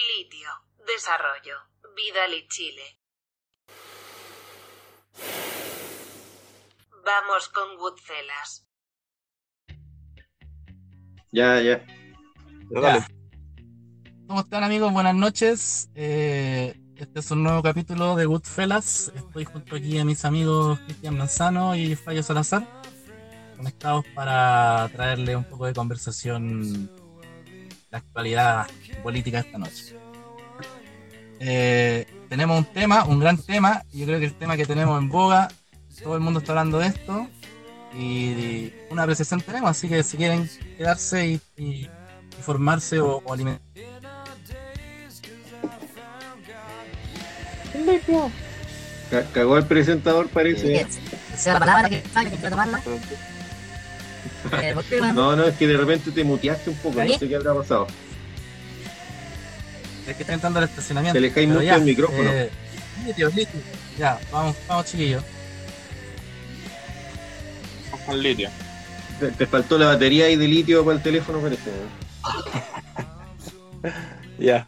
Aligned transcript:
Litio. 0.00 0.48
Desarrollo. 0.86 1.56
Vidal 1.94 2.34
y 2.34 2.48
Chile. 2.48 2.82
Vamos 7.04 7.48
con 7.48 7.76
Goodfellas. 7.76 8.66
Ya, 11.32 11.60
ya. 11.60 11.84
Ya. 12.70 13.08
¿Cómo 14.26 14.40
están 14.40 14.64
amigos? 14.64 14.92
Buenas 14.92 15.14
noches. 15.14 15.90
Eh, 15.94 16.74
este 16.96 17.20
es 17.20 17.30
un 17.30 17.42
nuevo 17.42 17.62
capítulo 17.62 18.16
de 18.16 18.26
Goodfellas. 18.26 19.12
Estoy 19.14 19.44
junto 19.44 19.76
aquí 19.76 19.98
a 19.98 20.04
mis 20.04 20.24
amigos 20.24 20.78
Cristian 20.80 21.16
Manzano 21.16 21.74
y 21.74 21.96
Fallo 21.96 22.22
Salazar, 22.22 22.66
conectados 23.56 24.04
para 24.14 24.88
traerle 24.92 25.34
un 25.36 25.44
poco 25.44 25.66
de 25.66 25.74
conversación 25.74 26.90
la 27.90 27.98
actualidad 27.98 28.66
política 29.02 29.40
esta 29.40 29.58
noche. 29.58 29.96
Eh, 31.40 32.06
tenemos 32.28 32.58
un 32.58 32.64
tema, 32.66 33.04
un 33.04 33.18
gran 33.18 33.36
tema, 33.38 33.82
yo 33.92 34.04
creo 34.06 34.18
que 34.20 34.26
el 34.26 34.34
tema 34.34 34.56
que 34.56 34.66
tenemos 34.66 34.98
en 35.00 35.08
boga, 35.08 35.48
todo 36.02 36.14
el 36.14 36.20
mundo 36.20 36.40
está 36.40 36.52
hablando 36.52 36.78
de 36.78 36.86
esto, 36.88 37.26
y 37.94 38.72
una 38.90 39.02
apreciación 39.02 39.40
tenemos, 39.40 39.70
así 39.70 39.88
que 39.88 40.02
si 40.02 40.16
quieren 40.16 40.48
quedarse 40.76 41.26
y, 41.26 41.40
y- 41.56 41.88
y 42.38 42.42
formarse 42.42 43.00
o, 43.00 43.16
o 43.24 43.32
alimentar. 43.32 43.60
Ca- 49.10 49.24
Cagó 49.32 49.56
el 49.58 49.64
presentador, 49.66 50.28
parece. 50.28 50.86
Sea 51.36 51.54
la 51.54 51.58
palabra 51.60 51.88
que 51.88 52.02
sabe 52.12 52.30
que 52.30 52.36
tomarla. 52.36 52.80
No, 55.14 55.36
no, 55.36 55.44
es 55.44 55.56
que 55.56 55.66
de 55.66 55.76
repente 55.76 56.10
te 56.10 56.24
muteaste 56.24 56.70
un 56.70 56.76
poco, 56.76 57.02
no 57.02 57.18
sé 57.18 57.28
qué 57.28 57.36
habrá 57.36 57.54
pasado. 57.54 57.86
Es 60.06 60.16
que 60.16 60.22
está 60.22 60.34
entrando 60.34 60.58
al 60.58 60.64
estacionamiento. 60.66 61.16
Se 61.16 61.20
le 61.20 61.32
cae 61.32 61.46
mucho 61.46 61.62
ya, 61.62 61.76
el 61.76 61.82
micrófono. 61.82 62.30
eh, 62.30 62.50
litio, 63.06 63.28
litio. 63.28 63.60
Ya, 63.98 64.18
vamos, 64.32 64.56
vamos 64.66 64.86
chiquillos. 64.86 65.22
con 68.06 68.20
litio. 68.22 68.48
Te, 69.20 69.30
te 69.32 69.46
faltó 69.46 69.78
la 69.78 69.86
batería 69.86 70.24
ahí 70.26 70.36
de 70.36 70.48
litio 70.48 70.84
para 70.84 70.96
el 70.96 71.02
teléfono, 71.02 71.38
parece. 71.40 71.70
¿no? 71.70 72.00
Ya. 74.38 74.66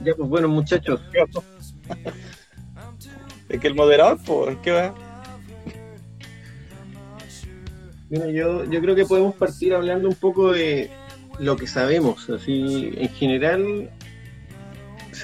Ya, 0.00 0.14
pues 0.14 0.28
bueno, 0.28 0.48
muchachos. 0.48 1.00
Es 3.48 3.60
que 3.60 3.68
el 3.68 3.74
moderador, 3.74 4.18
pues, 4.24 4.56
¿qué 4.62 4.72
va? 4.72 4.94
Mira, 8.10 8.30
yo, 8.30 8.64
yo 8.64 8.80
creo 8.80 8.94
que 8.94 9.04
podemos 9.04 9.34
partir 9.34 9.74
hablando 9.74 10.08
un 10.08 10.14
poco 10.14 10.52
de 10.52 10.90
lo 11.38 11.56
que 11.56 11.66
sabemos. 11.66 12.28
Así, 12.30 12.92
en 12.96 13.08
general, 13.10 13.90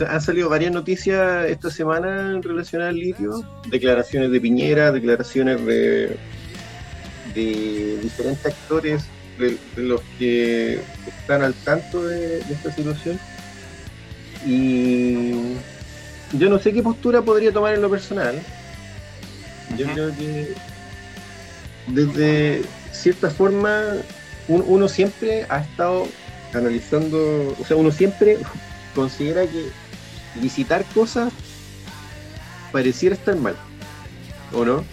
han 0.07 0.21
salido 0.21 0.49
varias 0.49 0.73
noticias 0.73 1.49
esta 1.49 1.71
semana 1.71 2.41
relacionadas 2.43 2.93
al 2.93 3.01
litio. 3.01 3.33
Declaraciones 3.69 4.31
de 4.31 4.41
Piñera, 4.41 4.93
declaraciones 4.93 5.65
de, 5.65 6.17
de 7.35 7.99
diferentes 8.03 8.47
actores 8.47 9.05
de, 9.39 9.57
los 9.77 10.01
que 10.19 10.81
están 11.07 11.43
al 11.43 11.55
tanto 11.55 12.07
de 12.07 12.39
esta 12.41 12.73
situación. 12.73 13.19
Y 14.47 15.55
yo 16.39 16.49
no 16.49 16.59
sé 16.59 16.73
qué 16.73 16.83
postura 16.83 17.23
podría 17.23 17.53
tomar 17.53 17.75
en 17.75 17.83
lo 17.83 17.91
personal. 17.91 18.41
Yo 19.77 19.87
creo 19.87 20.15
que 20.17 20.55
desde 21.89 22.63
cierta 22.93 23.31
forma 23.31 23.83
un- 24.49 24.65
uno 24.67 24.89
siempre 24.89 25.47
ha 25.49 25.59
estado 25.61 26.07
analizando, 26.53 27.57
o 27.61 27.65
sea, 27.67 27.77
uno 27.77 27.91
siempre 27.91 28.39
considera 28.95 29.47
que 29.47 29.69
visitar 30.37 30.85
cosas 30.95 31.33
pareciera 32.73 33.15
estar 33.15 33.37
mal, 33.37 33.57
¿o 34.53 34.65
no? 34.65 34.85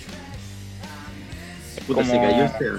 Puta, 1.87 2.03
se 2.05 2.11
cayó 2.11 2.43
el 2.43 2.51
Seba. 2.57 2.77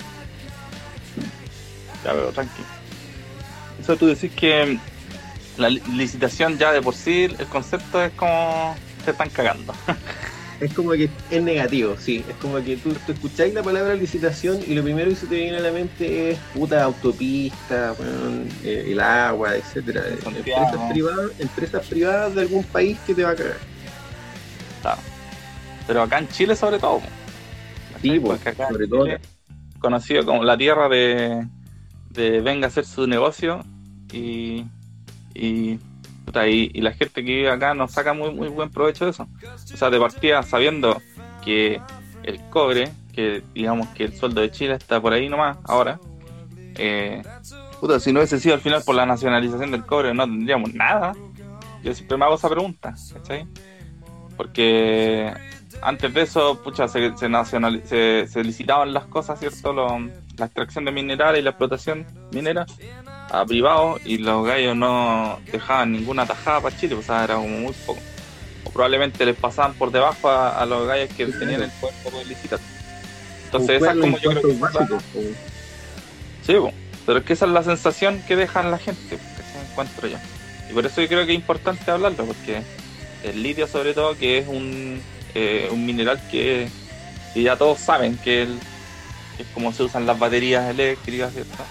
Ya, 2.04 2.12
pero 2.12 2.32
tranqui. 2.32 2.62
Eso 3.80 3.96
tú 3.96 4.06
decís 4.06 4.30
que 4.32 4.78
la 5.58 5.68
li- 5.70 5.82
licitación 5.94 6.58
ya 6.58 6.72
de 6.72 6.80
por 6.82 6.94
sí, 6.94 7.24
el 7.38 7.46
concepto 7.46 8.02
es 8.02 8.12
como 8.12 8.74
te 9.04 9.10
están 9.12 9.30
cagando. 9.30 9.74
Es 10.60 10.72
como 10.74 10.92
que 10.92 11.10
es 11.28 11.42
negativo, 11.42 11.96
sí. 11.98 12.24
Es 12.28 12.36
como 12.36 12.62
que 12.62 12.76
tú, 12.76 12.94
tú 13.04 13.10
escucháis 13.10 13.52
la 13.52 13.64
palabra 13.64 13.94
licitación 13.96 14.60
y 14.64 14.74
lo 14.76 14.84
primero 14.84 15.10
que 15.10 15.16
se 15.16 15.26
te 15.26 15.34
viene 15.34 15.56
a 15.56 15.60
la 15.60 15.72
mente 15.72 16.30
es 16.30 16.38
puta 16.54 16.84
autopista, 16.84 17.96
eh, 18.62 18.84
el 18.86 19.00
agua, 19.00 19.56
etcétera. 19.56 20.04
Empresas 20.24 20.88
privadas, 20.88 21.30
empresas 21.40 21.86
privadas 21.88 22.34
de 22.36 22.40
algún 22.42 22.62
país 22.62 22.96
que 23.04 23.12
te 23.12 23.24
va 23.24 23.30
a 23.30 23.34
cagar. 23.34 23.56
Claro. 24.82 25.00
Pero 25.88 26.02
acá 26.02 26.18
en 26.18 26.28
Chile 26.28 26.54
sobre 26.54 26.78
todo. 26.78 27.00
Sí, 28.00 28.20
pues, 28.20 28.38
Porque 28.38 28.50
acá 28.50 28.68
sobre 28.68 28.86
todo. 28.86 29.04
Chile, 29.06 29.18
conocido 29.80 30.24
como 30.24 30.44
la 30.44 30.56
tierra 30.56 30.88
de, 30.88 31.44
de 32.10 32.40
venga 32.40 32.66
a 32.66 32.68
hacer 32.68 32.84
su 32.84 33.08
negocio 33.08 33.64
y, 34.12 34.64
y, 35.34 35.72
y, 35.72 35.78
y 36.74 36.80
la 36.80 36.92
gente 36.92 37.24
que 37.24 37.34
vive 37.34 37.50
acá 37.50 37.74
nos 37.74 37.92
saca 37.92 38.12
muy, 38.14 38.32
muy 38.32 38.48
buen 38.48 38.70
provecho 38.70 39.04
de 39.04 39.10
eso. 39.12 39.28
O 39.72 39.76
sea, 39.76 39.90
de 39.90 39.98
partida 39.98 40.42
sabiendo 40.42 41.00
que 41.44 41.80
el 42.22 42.40
cobre, 42.50 42.90
que 43.12 43.42
digamos 43.54 43.88
que 43.88 44.04
el 44.04 44.16
sueldo 44.16 44.40
de 44.40 44.50
Chile 44.50 44.74
está 44.74 45.00
por 45.00 45.12
ahí 45.12 45.28
nomás 45.28 45.58
ahora, 45.64 45.98
eh, 46.76 47.22
puta, 47.80 48.00
si 48.00 48.12
no 48.12 48.20
hubiese 48.20 48.38
sido 48.40 48.54
al 48.54 48.60
final 48.60 48.82
por 48.84 48.94
la 48.94 49.04
nacionalización 49.04 49.70
del 49.72 49.84
cobre 49.84 50.14
no 50.14 50.24
tendríamos 50.24 50.72
nada. 50.74 51.12
Yo 51.82 51.92
siempre 51.94 52.16
me 52.16 52.24
hago 52.24 52.36
esa 52.36 52.48
pregunta, 52.48 52.94
¿cachai? 53.12 53.44
Porque 54.36 55.32
antes 55.82 56.14
de 56.14 56.22
eso, 56.22 56.62
pucha, 56.62 56.86
se, 56.88 57.16
se, 57.16 57.28
nacionali- 57.28 57.82
se, 57.84 58.26
se 58.28 58.44
licitaban 58.44 58.92
las 58.92 59.04
cosas, 59.06 59.38
¿cierto? 59.40 59.72
Lo- 59.72 59.98
la 60.38 60.46
extracción 60.46 60.84
de 60.84 60.92
minerales 60.92 61.40
y 61.40 61.42
la 61.44 61.50
explotación 61.50 62.06
minera 62.32 62.64
a 63.32 63.44
privados 63.46 64.00
y 64.04 64.18
los 64.18 64.46
gallos 64.46 64.76
no 64.76 65.40
dejaban 65.50 65.92
ninguna 65.92 66.26
tajada 66.26 66.60
para 66.60 66.76
Chile, 66.76 66.94
o 66.94 67.02
sea, 67.02 67.24
era 67.24 67.36
como 67.36 67.48
muy 67.48 67.72
poco. 67.86 68.00
O 68.64 68.70
probablemente 68.70 69.24
les 69.24 69.36
pasaban 69.36 69.74
por 69.74 69.90
debajo 69.90 70.28
a, 70.28 70.60
a 70.60 70.66
los 70.66 70.86
gallos 70.86 71.08
que 71.16 71.26
tenían 71.26 71.62
el 71.62 71.70
poder 71.80 71.94
para 72.02 72.10
poder 72.10 72.26
licitar. 72.28 72.58
Entonces, 73.46 73.76
esa 73.82 73.92
es 73.92 74.00
como 74.00 74.18
yo 74.18 74.30
creo 74.30 74.42
que. 74.42 74.48
Sí, 76.46 76.54
po. 76.54 76.72
pero 77.06 77.18
es 77.18 77.24
que 77.24 77.32
esa 77.32 77.46
es 77.46 77.52
la 77.52 77.62
sensación 77.62 78.22
que 78.26 78.36
dejan 78.36 78.70
la 78.70 78.78
gente, 78.78 79.00
que 79.08 79.16
se 79.16 79.70
encuentro 79.70 80.08
yo. 80.08 80.18
Y 80.70 80.72
por 80.74 80.84
eso 80.86 81.00
yo 81.00 81.08
creo 81.08 81.24
que 81.26 81.32
es 81.32 81.38
importante 81.38 81.90
hablarlo, 81.90 82.24
porque 82.26 82.62
el 83.24 83.42
litio 83.42 83.66
sobre 83.66 83.94
todo, 83.94 84.16
que 84.16 84.38
es 84.38 84.48
un, 84.48 85.00
eh, 85.34 85.68
un 85.70 85.84
mineral 85.86 86.20
que, 86.30 86.68
que 87.34 87.42
ya 87.42 87.56
todos 87.56 87.78
saben 87.78 88.16
que, 88.18 88.42
el- 88.42 88.58
que 89.36 89.42
es 89.44 89.48
como 89.54 89.72
se 89.72 89.82
usan 89.84 90.06
las 90.06 90.18
baterías 90.18 90.68
eléctricas, 90.70 91.32
¿cierto? 91.32 91.62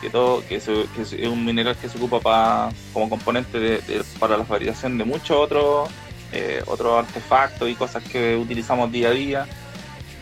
Que, 0.00 0.10
todo, 0.10 0.46
que, 0.46 0.56
es 0.56 0.68
un 0.68 1.44
mineral 1.44 1.76
que 1.76 1.88
se 1.88 1.98
ocupa 1.98 2.20
pa- 2.20 2.70
como 2.92 3.08
componente 3.10 3.58
de- 3.58 4.04
para 4.20 4.36
la 4.36 4.44
fabricación 4.44 4.96
de 4.96 5.04
muchos 5.04 5.36
otros 5.36 5.88
eh, 6.32 6.62
otros 6.66 6.98
artefactos 6.98 7.68
y 7.70 7.74
cosas 7.74 8.02
que 8.04 8.36
utilizamos 8.36 8.92
día 8.92 9.08
a 9.08 9.12
día, 9.12 9.46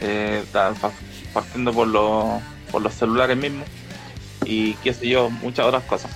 eh, 0.01 0.43
partiendo 1.33 1.73
por 1.73 1.89
los, 1.89 2.41
por 2.71 2.81
los 2.81 2.95
celulares 2.95 3.37
mismos 3.37 3.67
y 4.45 4.75
qué 4.75 4.95
sé 4.95 5.09
yo, 5.09 5.29
muchas 5.31 5.67
otras 5.67 5.83
cosas. 5.85 6.11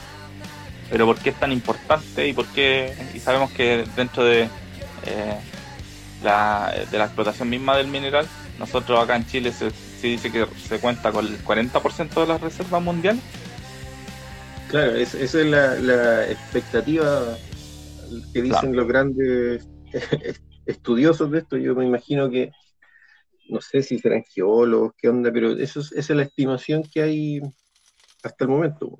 Pero 0.90 1.06
¿por 1.06 1.18
qué 1.18 1.30
es 1.30 1.36
tan 1.40 1.50
importante 1.52 2.28
y 2.28 2.32
por 2.32 2.46
qué? 2.46 2.94
Y 3.14 3.18
sabemos 3.18 3.50
que 3.50 3.84
dentro 3.96 4.24
de, 4.24 4.42
eh, 5.06 5.34
la, 6.22 6.72
de 6.90 6.98
la 6.98 7.04
explotación 7.06 7.48
misma 7.50 7.76
del 7.76 7.88
mineral, 7.88 8.26
nosotros 8.58 9.02
acá 9.02 9.16
en 9.16 9.26
Chile 9.26 9.52
se, 9.52 9.70
se 10.00 10.06
dice 10.06 10.30
que 10.30 10.46
se 10.68 10.78
cuenta 10.78 11.10
con 11.12 11.26
el 11.26 11.42
40% 11.44 12.20
de 12.20 12.26
las 12.26 12.40
reservas 12.40 12.82
mundiales. 12.82 13.22
Claro, 14.70 14.94
es- 14.94 15.14
esa 15.14 15.40
es 15.40 15.46
la, 15.46 15.74
la 15.74 16.30
expectativa 16.30 17.36
que 18.32 18.42
dicen 18.42 18.70
Claro. 18.70 18.72
los 18.74 18.86
grandes 18.88 19.68
estudiosos 20.66 21.30
de 21.30 21.38
esto. 21.38 21.56
Yo 21.56 21.74
me 21.74 21.84
imagino 21.86 22.30
que, 22.30 22.52
no 23.48 23.60
sé 23.60 23.82
si 23.82 23.98
serán 23.98 24.22
geólogos, 24.32 24.92
qué 24.96 25.08
onda, 25.08 25.32
pero 25.32 25.50
eso 25.52 25.80
es, 25.80 25.90
esa 25.92 26.12
es 26.12 26.16
la 26.16 26.22
estimación 26.22 26.84
que 26.92 27.02
hay 27.02 27.40
hasta 28.22 28.44
el 28.44 28.50
momento. 28.50 28.98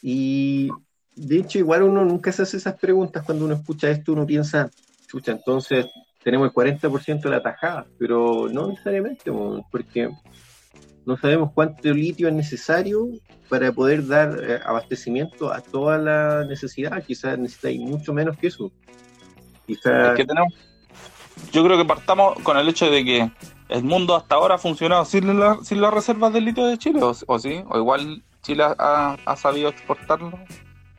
Y 0.00 0.70
de 1.16 1.38
hecho, 1.38 1.58
igual 1.58 1.82
uno 1.82 2.04
nunca 2.04 2.30
se 2.30 2.42
hace 2.42 2.58
esas 2.58 2.78
preguntas 2.78 3.24
cuando 3.24 3.44
uno 3.46 3.54
escucha 3.56 3.90
esto, 3.90 4.12
uno 4.12 4.24
piensa, 4.24 4.70
chucha, 5.08 5.32
entonces 5.32 5.86
tenemos 6.22 6.46
el 6.46 6.52
40% 6.52 7.28
de 7.28 7.34
la 7.34 7.42
tajada, 7.42 7.84
pero 7.98 8.48
no 8.48 8.68
necesariamente, 8.68 9.32
porque 9.72 10.08
no 11.08 11.16
sabemos 11.16 11.50
cuánto 11.54 11.88
litio 11.88 12.28
es 12.28 12.34
necesario 12.34 13.08
para 13.48 13.72
poder 13.72 14.06
dar 14.06 14.38
eh, 14.46 14.60
abastecimiento 14.64 15.50
a 15.50 15.62
toda 15.62 15.96
la 15.96 16.44
necesidad. 16.44 17.02
Quizás 17.02 17.38
necesitáis 17.38 17.80
mucho 17.80 18.12
menos 18.12 18.36
que 18.36 18.48
eso. 18.48 18.70
Quizás 19.66 20.10
Es 20.10 20.16
que 20.16 20.24
tenemos, 20.26 20.52
yo 21.50 21.64
creo 21.64 21.78
que 21.78 21.84
partamos 21.86 22.38
con 22.42 22.58
el 22.58 22.68
hecho 22.68 22.90
de 22.90 23.04
que 23.04 23.30
el 23.70 23.84
mundo 23.84 24.14
hasta 24.16 24.34
ahora 24.34 24.56
ha 24.56 24.58
funcionado 24.58 25.06
sin, 25.06 25.38
la- 25.40 25.58
sin 25.62 25.80
las 25.80 25.94
reservas 25.94 26.30
de 26.34 26.42
litio 26.42 26.66
de 26.66 26.76
Chile, 26.76 27.00
o, 27.02 27.14
o 27.26 27.38
sí, 27.38 27.62
o 27.70 27.78
igual 27.78 28.22
Chile 28.42 28.64
ha, 28.66 29.16
ha 29.24 29.36
sabido 29.36 29.70
exportarlo. 29.70 30.30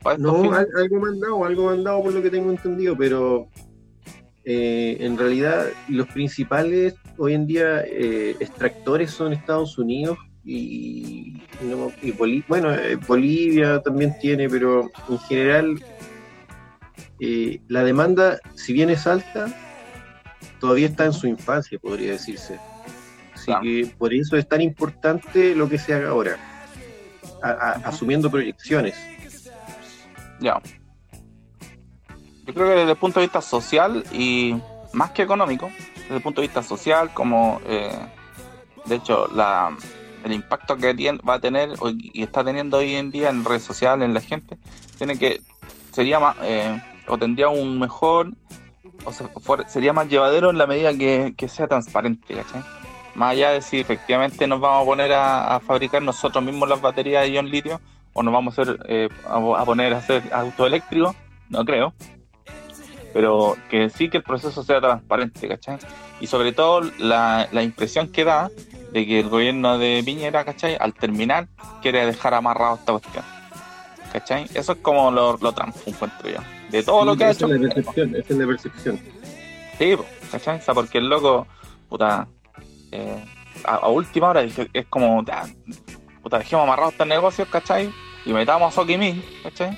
para 0.01 0.15
estos 0.15 0.33
No, 0.33 0.41
fines? 0.41 0.67
algo 0.75 0.99
mandado, 0.99 1.45
algo 1.45 1.65
mandado 1.65 2.01
por 2.03 2.13
lo 2.13 2.21
que 2.23 2.29
tengo 2.31 2.49
entendido, 2.49 2.95
pero 2.97 3.47
eh, 4.45 4.97
en 5.01 5.17
realidad 5.17 5.67
los 5.89 6.07
principales 6.07 6.95
hoy 7.17 7.33
en 7.33 7.45
día 7.45 7.81
eh, 7.85 8.35
extractores 8.39 9.11
son 9.11 9.33
Estados 9.33 9.77
Unidos 9.77 10.17
y, 10.45 11.33
y 11.61 11.65
no- 11.65 11.91
y 12.01 12.11
Boli- 12.11 12.43
bueno, 12.47 12.73
eh, 12.73 12.95
Bolivia 12.95 13.81
también 13.81 14.13
tiene, 14.21 14.49
pero 14.49 14.89
en 15.09 15.19
general 15.19 15.83
eh, 17.19 17.59
la 17.67 17.83
demanda, 17.83 18.39
si 18.55 18.71
bien 18.73 18.89
es 18.89 19.05
alta, 19.05 19.47
todavía 20.59 20.87
está 20.87 21.05
en 21.05 21.13
su 21.13 21.27
infancia, 21.27 21.77
podría 21.79 22.11
decirse. 22.13 22.57
Así 23.33 23.51
que 23.61 23.91
por 23.97 24.13
eso 24.13 24.37
es 24.37 24.47
tan 24.47 24.61
importante 24.61 25.53
lo 25.55 25.67
que 25.69 25.77
se 25.77 25.93
haga 25.93 26.09
ahora, 26.09 26.37
a- 27.43 27.49
a- 27.51 27.71
asumiendo 27.89 28.29
proyecciones. 28.31 28.95
Ya. 30.39 30.61
Yo 32.49 32.55
creo 32.55 32.67
que 32.69 32.75
desde 32.77 32.91
el 32.93 32.97
punto 32.97 33.19
de 33.19 33.27
vista 33.27 33.41
social 33.41 34.03
y 34.11 34.55
más 34.91 35.11
que 35.11 35.21
económico, 35.21 35.69
desde 35.95 36.15
el 36.15 36.21
punto 36.23 36.41
de 36.41 36.47
vista 36.47 36.63
social, 36.63 37.13
como 37.13 37.61
eh, 37.67 37.95
de 38.85 38.95
hecho 38.95 39.27
la, 39.27 39.77
el 40.23 40.31
impacto 40.31 40.75
que 40.75 41.11
va 41.17 41.35
a 41.35 41.39
tener 41.39 41.69
y 42.01 42.23
está 42.23 42.43
teniendo 42.43 42.77
hoy 42.77 42.95
en 42.95 43.11
día 43.11 43.29
en 43.29 43.45
redes 43.45 43.61
sociales, 43.61 44.03
en 44.03 44.15
la 44.15 44.21
gente, 44.21 44.57
tiene 44.97 45.19
que 45.19 45.41
sería 45.91 46.19
eh, 46.41 46.81
o 47.07 47.19
tendría 47.19 47.49
un 47.49 47.77
mejor 47.77 48.31
o 49.05 49.13
sea, 49.13 49.29
sería 49.67 49.93
más 49.93 50.09
llevadero 50.09 50.49
en 50.49 50.57
la 50.57 50.65
medida 50.65 50.91
que, 50.91 51.47
sea 51.47 51.67
transparente. 51.67 52.35
Más 53.13 53.33
allá 53.33 53.51
de 53.51 53.61
si 53.61 53.79
efectivamente 53.79 54.47
nos 54.47 54.59
vamos 54.59 54.81
a 54.81 54.85
poner 54.85 55.13
a, 55.13 55.55
a 55.55 55.59
fabricar 55.59 56.01
nosotros 56.01 56.43
mismos 56.43 56.67
las 56.67 56.81
baterías 56.81 57.21
de 57.25 57.31
ion 57.31 57.47
litio 57.47 57.79
o 58.13 58.23
nos 58.23 58.33
vamos 58.33 58.57
a, 58.57 58.61
hacer, 58.63 58.79
eh, 58.87 59.07
a, 59.27 59.35
a 59.35 59.65
poner 59.65 59.93
a 59.93 59.99
hacer 59.99 60.23
auto 60.33 60.65
eléctrico, 60.65 61.13
no 61.49 61.63
creo. 61.63 61.93
Pero 63.13 63.57
que 63.69 63.89
sí 63.89 64.09
que 64.09 64.17
el 64.17 64.23
proceso 64.23 64.63
sea 64.63 64.79
transparente, 64.79 65.47
¿cachai? 65.47 65.77
Y 66.19 66.27
sobre 66.27 66.51
todo 66.51 66.81
la, 66.99 67.47
la 67.51 67.63
impresión 67.63 68.11
que 68.11 68.23
da 68.23 68.49
de 68.91 69.05
que 69.05 69.19
el 69.19 69.29
gobierno 69.29 69.77
de 69.77 70.01
Piñera, 70.05 70.45
¿cachai? 70.45 70.77
Al 70.79 70.93
terminar 70.93 71.47
quiere 71.81 72.05
dejar 72.05 72.33
amarrado 72.33 72.75
esta 72.75 72.91
cuestión. 72.93 73.23
¿Cachai? 74.11 74.45
Eso 74.53 74.73
es 74.73 74.79
como 74.79 75.11
lo, 75.11 75.37
lo 75.37 75.51
Trump, 75.53 75.75
encuentro 75.85 76.29
yo. 76.29 76.39
De 76.69 76.83
todo 76.83 77.05
lo 77.05 77.15
que 77.15 77.25
ha 77.25 77.31
hecho. 77.31 77.45
es 77.47 77.61
la 77.61 77.69
percepción, 77.69 78.15
esa 78.15 78.33
es 78.33 78.39
la 78.39 78.47
percepción. 78.47 78.99
Sí, 79.77 79.95
¿cachai? 80.31 80.57
O 80.57 80.61
sea, 80.61 80.73
porque 80.73 80.97
el 80.97 81.09
loco, 81.09 81.47
puta, 81.87 82.27
eh, 82.91 83.23
a, 83.63 83.75
a 83.75 83.87
última 83.89 84.29
hora 84.29 84.43
es 84.43 84.85
como, 84.89 85.23
puta, 86.23 86.39
dejemos 86.39 86.63
amarrados 86.63 86.93
estos 86.93 87.07
negocios, 87.07 87.47
¿cachai? 87.49 87.91
Y 88.25 88.33
metamos 88.33 88.73
a 88.73 88.75
Soquimil, 88.75 89.23
¿cachai? 89.43 89.77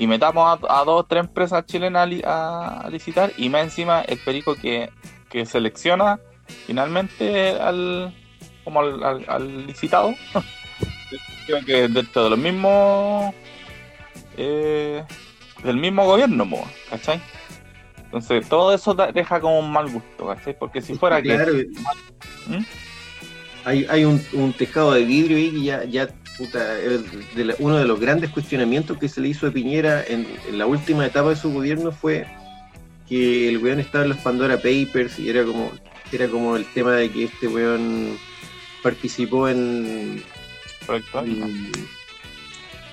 Y 0.00 0.06
metamos 0.06 0.58
a, 0.68 0.80
a 0.80 0.84
dos, 0.84 1.06
tres 1.06 1.20
empresas 1.26 1.64
chilenas 1.66 2.02
a, 2.02 2.06
li- 2.06 2.22
a- 2.24 2.80
a 2.86 2.88
licitar 2.90 3.32
y 3.36 3.48
más 3.50 3.64
encima 3.64 4.00
el 4.00 4.18
perico 4.18 4.54
que, 4.54 4.90
que 5.28 5.44
selecciona 5.44 6.18
finalmente 6.66 7.50
al, 7.60 8.12
como 8.64 8.80
al, 8.80 9.04
al- 9.04 9.24
al 9.28 9.66
licitado, 9.66 10.14
creo 11.46 11.64
que 11.66 11.86
dentro 11.88 12.24
de 12.24 12.30
los 12.30 12.38
mismos, 12.38 13.34
eh, 14.38 15.04
del 15.62 15.76
mismo 15.76 16.06
gobierno, 16.06 16.48
¿cachai? 16.88 17.20
Entonces, 18.04 18.48
todo 18.48 18.72
eso 18.74 18.94
da- 18.94 19.12
deja 19.12 19.38
como 19.38 19.58
un 19.60 19.70
mal 19.70 19.88
gusto, 19.90 20.26
¿cachai? 20.26 20.58
Porque 20.58 20.80
si 20.80 20.94
fuera 20.94 21.20
que. 21.22 21.28
Claro, 21.36 21.52
¿Mm? 22.48 22.64
hay, 23.64 23.86
hay 23.88 24.04
un, 24.06 24.24
un 24.32 24.52
tejado 24.54 24.92
de 24.92 25.04
vidrio 25.04 25.36
que 25.36 25.62
ya, 25.62 25.84
ya 25.84 26.08
puta, 26.40 26.74
uno 27.58 27.76
de 27.76 27.84
los 27.84 28.00
grandes 28.00 28.30
cuestionamientos 28.30 28.96
que 28.96 29.10
se 29.10 29.20
le 29.20 29.28
hizo 29.28 29.46
a 29.46 29.50
Piñera 29.50 30.02
en, 30.08 30.26
en 30.48 30.56
la 30.58 30.64
última 30.64 31.04
etapa 31.04 31.28
de 31.28 31.36
su 31.36 31.52
gobierno 31.52 31.92
fue 31.92 32.26
que 33.06 33.50
el 33.50 33.58
weón 33.58 33.78
estaba 33.78 34.04
en 34.04 34.10
los 34.10 34.18
Pandora 34.18 34.56
Papers 34.56 35.18
y 35.18 35.28
era 35.28 35.44
como, 35.44 35.70
era 36.10 36.28
como 36.28 36.56
el 36.56 36.64
tema 36.72 36.92
de 36.94 37.10
que 37.10 37.24
este 37.24 37.46
weón 37.46 38.16
participó 38.82 39.50
en, 39.50 40.22
en, 41.14 41.72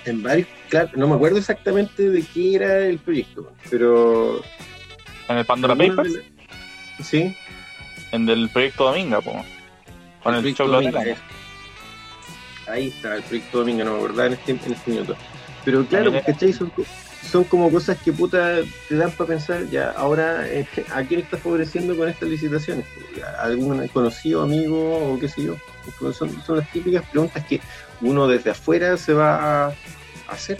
en 0.03 0.23
varios, 0.23 0.47
claro, 0.67 0.89
no 0.97 1.07
me 1.07 1.15
acuerdo 1.15 1.37
exactamente 1.37 2.09
de 2.09 2.23
qué 2.23 2.55
era 2.55 2.79
el 2.85 2.99
proyecto, 2.99 3.49
pero 3.69 4.41
En 5.29 5.37
el 5.37 5.45
Pandora 5.45 5.73
Papers, 5.73 6.15
la- 6.15 7.03
sí, 7.05 7.33
en 8.11 8.27
el 8.27 8.49
proyecto 8.49 8.83
Dominga, 8.83 9.21
po, 9.21 9.41
con 10.21 10.35
el, 10.35 10.41
proyecto 10.41 10.63
Choclo 10.65 10.81
Dominga. 10.81 11.15
Ahí 12.67 12.87
está, 12.87 13.15
el 13.15 13.23
proyecto 13.23 13.59
Dominga, 13.59 13.85
no 13.85 13.93
me 13.93 13.97
acordaba 13.97 14.27
en 14.27 14.33
este, 14.33 14.51
en 14.51 14.73
este 14.73 14.91
minuto. 14.91 15.15
Pero 15.63 15.85
claro. 15.85 16.13
¿cachai? 16.25 16.53
Son, 16.53 16.71
son 17.29 17.43
como 17.45 17.71
cosas 17.71 17.97
que 17.97 18.11
puta 18.13 18.59
te 18.87 18.95
dan 18.95 19.11
para 19.11 19.29
pensar, 19.29 19.69
ya, 19.69 19.91
ahora, 19.91 20.47
eh, 20.47 20.65
¿a 20.93 21.03
quién 21.03 21.21
estás 21.21 21.41
favoreciendo 21.41 21.95
con 21.97 22.07
estas 22.07 22.29
licitaciones? 22.29 22.85
¿A 23.37 23.43
¿Algún 23.43 23.85
conocido, 23.89 24.43
amigo 24.43 25.13
o 25.13 25.19
qué 25.19 25.27
sé 25.27 25.43
yo? 25.43 25.55
Pues 25.99 26.15
Son, 26.15 26.29
son 26.43 26.57
las 26.57 26.71
típicas 26.71 27.03
preguntas 27.09 27.43
que 27.45 27.59
uno 28.01 28.27
desde 28.27 28.51
afuera 28.51 28.97
se 28.97 29.13
va 29.13 29.67
a 29.67 29.73
hacer. 30.29 30.57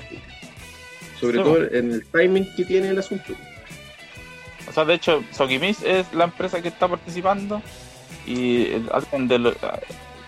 Sobre 1.20 1.38
Sí, 1.38 1.44
todo 1.44 1.64
en 1.72 1.92
el 1.92 2.06
timing 2.06 2.56
que 2.56 2.66
tiene 2.66 2.90
el 2.90 3.00
asunto. 3.00 3.34
O 4.68 4.72
sea, 4.72 4.86
de 4.86 4.96
hecho, 4.96 5.24
Soquimis 5.32 5.82
es 5.84 6.14
la 6.14 6.26
empresa 6.26 6.62
que 6.62 6.68
está 6.68 6.88
participando 6.88 7.62
y, 8.26 8.68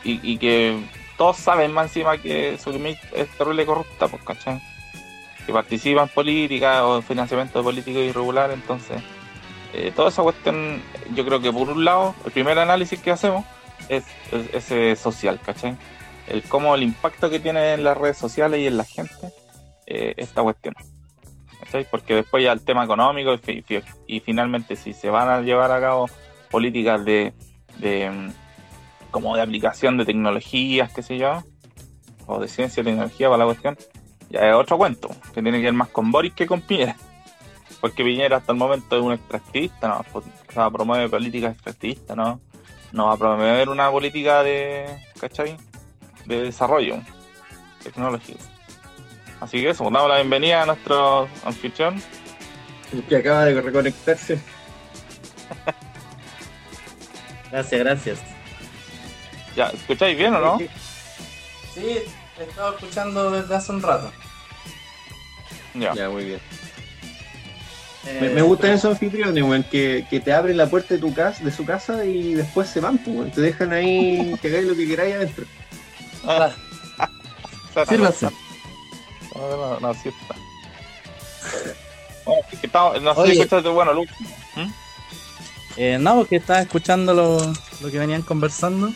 y 0.04 0.38
que 0.38 0.80
todos 1.20 1.38
saben 1.38 1.72
más 1.72 1.88
encima 1.88 2.18
que 2.18 2.58
Soquimis 2.58 2.98
es 3.14 3.30
terrible 3.38 3.64
corrupta, 3.66 4.08
pues, 4.08 4.24
¿cachai? 4.24 4.60
Que 5.46 5.54
participa 5.54 6.02
en 6.02 6.08
política 6.08 6.88
o 6.88 6.96
en 6.98 7.04
financiamiento 7.04 7.60
de 7.60 7.64
políticos 7.64 8.02
irregular, 8.02 8.50
entonces, 8.52 9.02
eh, 9.74 9.92
toda 9.96 10.10
esa 10.10 10.24
cuestión, 10.24 10.82
yo 11.14 11.24
creo 11.26 11.40
que 11.42 11.52
por 11.52 11.70
un 11.70 11.86
lado, 11.86 12.16
el 12.26 12.32
primer 12.32 12.58
análisis 12.58 13.00
que 13.00 13.12
hacemos 13.12 13.46
es, 13.90 14.04
es 14.32 14.54
ese 14.72 14.96
social, 14.96 15.40
¿cachai? 15.46 15.76
El 16.28 16.42
cómo 16.44 16.74
el 16.74 16.84
impacto 16.84 17.30
que 17.30 17.40
tiene 17.40 17.74
en 17.74 17.84
las 17.84 17.98
redes 17.98 18.18
sociales 18.18 18.60
y 18.62 18.68
en 18.68 18.78
la 18.78 18.86
gente 18.86 19.32
eh, 19.86 20.14
esta 20.18 20.42
cuestión. 20.42 20.74
¿cachai? 21.60 21.86
Porque 21.92 22.16
después 22.16 22.44
ya 22.44 22.52
el 22.54 22.62
tema 22.62 22.84
económico 22.86 23.34
y, 23.34 23.38
fi- 23.40 23.62
fi- 23.62 23.84
y 24.08 24.20
finalmente 24.22 24.76
si 24.76 24.94
se 24.94 25.10
van 25.10 25.28
a 25.30 25.42
llevar 25.42 25.72
a 25.72 25.82
cabo 25.82 26.10
políticas 26.50 27.04
de, 27.04 27.34
como 29.12 29.36
de 29.36 29.42
aplicación 29.42 29.98
de 29.98 30.06
tecnologías, 30.06 30.92
qué 30.94 31.02
sé 31.02 31.18
yo, 31.18 31.44
o 32.26 32.40
de 32.40 32.48
ciencia 32.48 32.82
y 32.82 32.84
tecnología 32.84 33.28
para 33.28 33.40
la 33.40 33.46
cuestión, 33.46 33.78
ya 34.30 34.48
es 34.48 34.56
otro 34.56 34.78
cuento, 34.78 35.10
que 35.34 35.42
tiene 35.42 35.58
que 35.60 35.66
ver 35.66 35.74
más 35.74 35.90
con 35.90 36.12
Boris 36.12 36.34
que 36.34 36.46
con 36.48 36.62
Piñera. 36.62 36.96
Porque 37.82 38.04
Piñera 38.04 38.38
hasta 38.38 38.52
el 38.52 38.58
momento 38.58 38.98
es 38.98 39.02
un 39.02 39.14
extractivista, 39.14 39.88
¿no? 39.88 40.06
O 40.14 40.24
sea, 40.52 40.70
promueve 40.70 41.10
políticas 41.10 41.54
extractivistas, 41.54 42.16
¿no? 42.16 42.40
No 42.92 43.08
va 43.08 43.14
a 43.14 43.18
promover 43.18 43.70
una 43.70 43.90
política 43.90 44.44
de, 44.44 44.86
¿cachai? 45.20 45.58
De 46.26 46.42
desarrollo 46.42 46.98
tecnológico. 47.84 48.40
Así 49.40 49.62
que 49.62 49.70
eso, 49.70 49.84
pues, 49.84 49.94
damos 49.94 50.10
la 50.10 50.18
bienvenida 50.18 50.64
a 50.64 50.66
nuestro 50.66 51.28
anfitrión. 51.46 52.02
Que 53.08 53.18
acaba 53.18 53.46
de 53.46 53.62
reconectarse. 53.62 54.40
Gracias, 57.52 57.82
gracias. 57.82 58.39
Ya, 59.60 59.66
¿escucháis 59.72 60.18
bien 60.18 60.34
o 60.36 60.40
no? 60.40 60.58
Sí, 60.58 60.68
he 62.40 62.44
estado 62.44 62.76
escuchando 62.76 63.30
desde 63.30 63.54
hace 63.56 63.74
un 63.74 63.82
rato. 63.82 64.10
Ya. 65.74 65.94
Ya, 65.94 66.08
muy 66.10 66.24
bien. 66.24 66.40
Eh, 68.06 68.20
Me, 68.22 68.30
me 68.30 68.42
gustan 68.42 68.72
esos 68.72 68.92
anfitriones, 68.94 69.44
weón, 69.44 69.64
que, 69.64 70.08
que 70.10 70.22
te 70.22 70.32
abren 70.32 70.56
la 70.56 70.68
puerta 70.68 70.94
de 70.94 71.02
tu 71.02 71.14
casa, 71.14 71.44
de 71.44 71.52
su 71.52 71.66
casa 71.66 72.06
y 72.06 72.36
después 72.36 72.70
se 72.70 72.80
van, 72.80 73.00
pues, 73.00 73.18
weón. 73.18 73.32
te 73.32 73.42
dejan 73.42 73.74
ahí 73.74 74.34
que 74.42 74.48
hagáis 74.48 74.66
lo 74.66 74.76
que 74.78 74.88
queráis 74.88 75.16
adentro. 75.16 75.46
Ah, 76.26 76.52
Sírvase. 77.90 78.30
No, 79.36 79.42
no, 79.58 79.80
no, 79.82 79.94
sí 79.94 80.08
está. 80.08 80.36
Bueno, 82.26 82.42
es 82.50 82.60
que 82.60 82.66
estamos- 82.68 83.02
no 83.02 83.14
sé 83.14 83.26
si 83.26 83.42
escuchaste, 83.42 83.68
bueno, 83.70 83.92
Luke. 83.94 84.14
Eh, 85.76 85.98
no, 86.00 86.16
porque 86.16 86.38
estaba 86.38 86.62
escuchando 86.62 87.14
lo, 87.14 87.40
lo 87.82 87.92
que 87.92 88.00
venían 88.00 88.22
conversando. 88.22 88.90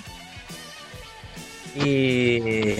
Y 1.76 2.76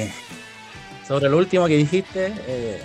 sobre 1.08 1.30
lo 1.30 1.38
último 1.38 1.68
que 1.68 1.78
dijiste, 1.78 2.34
eh, 2.48 2.82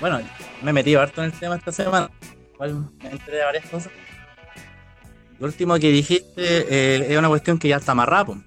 bueno, 0.00 0.20
me 0.62 0.70
he 0.70 0.72
metido 0.72 1.00
harto 1.00 1.22
en 1.22 1.32
el 1.32 1.38
tema 1.38 1.56
esta 1.56 1.72
semana. 1.72 2.10
Igual 2.54 2.90
me 3.02 3.10
enteré 3.10 3.38
de 3.38 3.44
varias 3.44 3.66
cosas. 3.66 3.92
Lo 5.38 5.46
último 5.46 5.78
que 5.78 5.90
dijiste 5.90 6.34
eh, 6.36 7.06
es 7.08 7.18
una 7.18 7.28
cuestión 7.28 7.58
que 7.58 7.68
ya 7.68 7.76
está 7.76 7.92
amarrada. 7.92 8.26
po. 8.26 8.38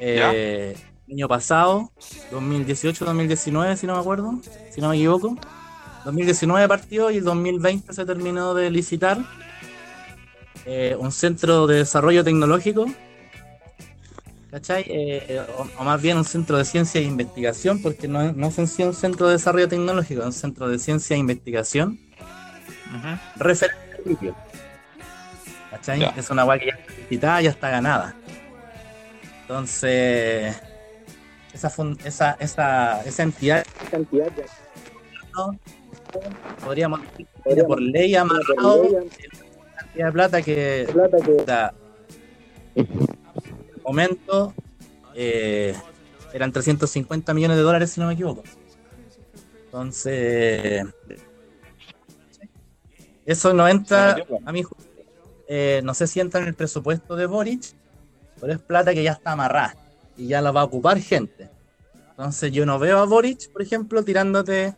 Eh, 0.00 0.76
año 1.10 1.28
pasado, 1.28 1.90
2018-2019, 2.30 3.76
si 3.76 3.86
no 3.86 3.94
me 3.94 4.00
acuerdo, 4.00 4.38
si 4.70 4.80
no 4.80 4.90
me 4.90 4.96
equivoco. 4.96 5.36
2019 6.04 6.68
partió 6.68 7.10
y 7.10 7.18
el 7.18 7.24
2020 7.24 7.92
se 7.92 8.06
terminó 8.06 8.54
de 8.54 8.70
licitar 8.70 9.18
eh, 10.64 10.96
un 10.98 11.10
centro 11.12 11.66
de 11.66 11.78
desarrollo 11.78 12.22
tecnológico 12.24 12.86
¿cachai? 14.50 14.84
Eh, 14.88 15.40
o, 15.58 15.66
o 15.80 15.84
más 15.84 16.00
bien 16.00 16.16
un 16.16 16.24
centro 16.24 16.56
de 16.58 16.64
ciencia 16.64 17.00
e 17.00 17.04
investigación, 17.04 17.80
porque 17.82 18.08
no, 18.08 18.22
es- 18.22 18.34
no 18.36 18.48
es 18.48 18.58
en 18.58 18.66
sí 18.68 18.82
un 18.82 18.94
centro 18.94 19.26
de 19.26 19.34
desarrollo 19.34 19.68
tecnológico, 19.68 20.20
es 20.20 20.26
un 20.26 20.32
centro 20.32 20.68
de 20.68 20.78
ciencia 20.78 21.14
e 21.16 21.18
investigación 21.18 21.98
referente 23.36 23.96
al 23.96 24.02
litio. 24.10 24.34
¿Cachai? 25.70 26.00
Ya. 26.00 26.14
Es 26.16 26.30
una 26.30 26.42
agua 26.42 26.58
que 26.58 26.66
ya 26.66 26.72
está 26.74 26.92
licitada, 26.94 27.42
ya 27.42 27.50
está 27.50 27.70
ganada. 27.70 28.14
Entonces, 29.42 30.56
esa, 31.52 31.70
fun- 31.70 31.98
esa, 32.04 32.36
esa, 32.40 33.02
esa 33.02 33.22
entidad, 33.22 33.64
esa 33.86 33.96
entidad 33.96 34.30
de- 34.32 34.44
¿no? 35.34 35.58
podríamos 36.64 37.00
decir 37.44 37.64
por 37.66 37.80
ley 37.82 38.14
amarrado 38.14 38.84
la 38.84 39.00
cantidad 39.76 40.06
de 40.06 40.12
plata 40.12 40.42
que, 40.42 40.86
momento 43.88 44.54
eh, 45.14 45.74
eran 46.32 46.52
350 46.52 47.32
millones 47.34 47.56
de 47.56 47.62
dólares 47.62 47.90
si 47.90 48.00
no 48.00 48.06
me 48.06 48.14
equivoco. 48.14 48.42
Entonces, 49.64 50.86
eso 53.24 53.52
no 53.52 53.68
entra, 53.68 54.16
a 54.44 54.52
mi 54.52 54.62
juicio, 54.62 54.90
eh, 55.46 55.80
no 55.84 55.94
sé 55.94 56.06
si 56.06 56.20
entra 56.20 56.40
en 56.40 56.48
el 56.48 56.54
presupuesto 56.54 57.16
de 57.16 57.26
Boric, 57.26 57.74
pero 58.40 58.52
es 58.52 58.58
plata 58.58 58.94
que 58.94 59.02
ya 59.02 59.12
está 59.12 59.32
amarrada 59.32 59.76
y 60.16 60.28
ya 60.28 60.40
la 60.40 60.50
va 60.50 60.62
a 60.62 60.64
ocupar 60.64 60.98
gente. 61.00 61.50
Entonces 62.10 62.52
yo 62.52 62.66
no 62.66 62.78
veo 62.78 62.98
a 62.98 63.04
Boric, 63.04 63.50
por 63.52 63.62
ejemplo, 63.62 64.02
tirándote 64.02 64.74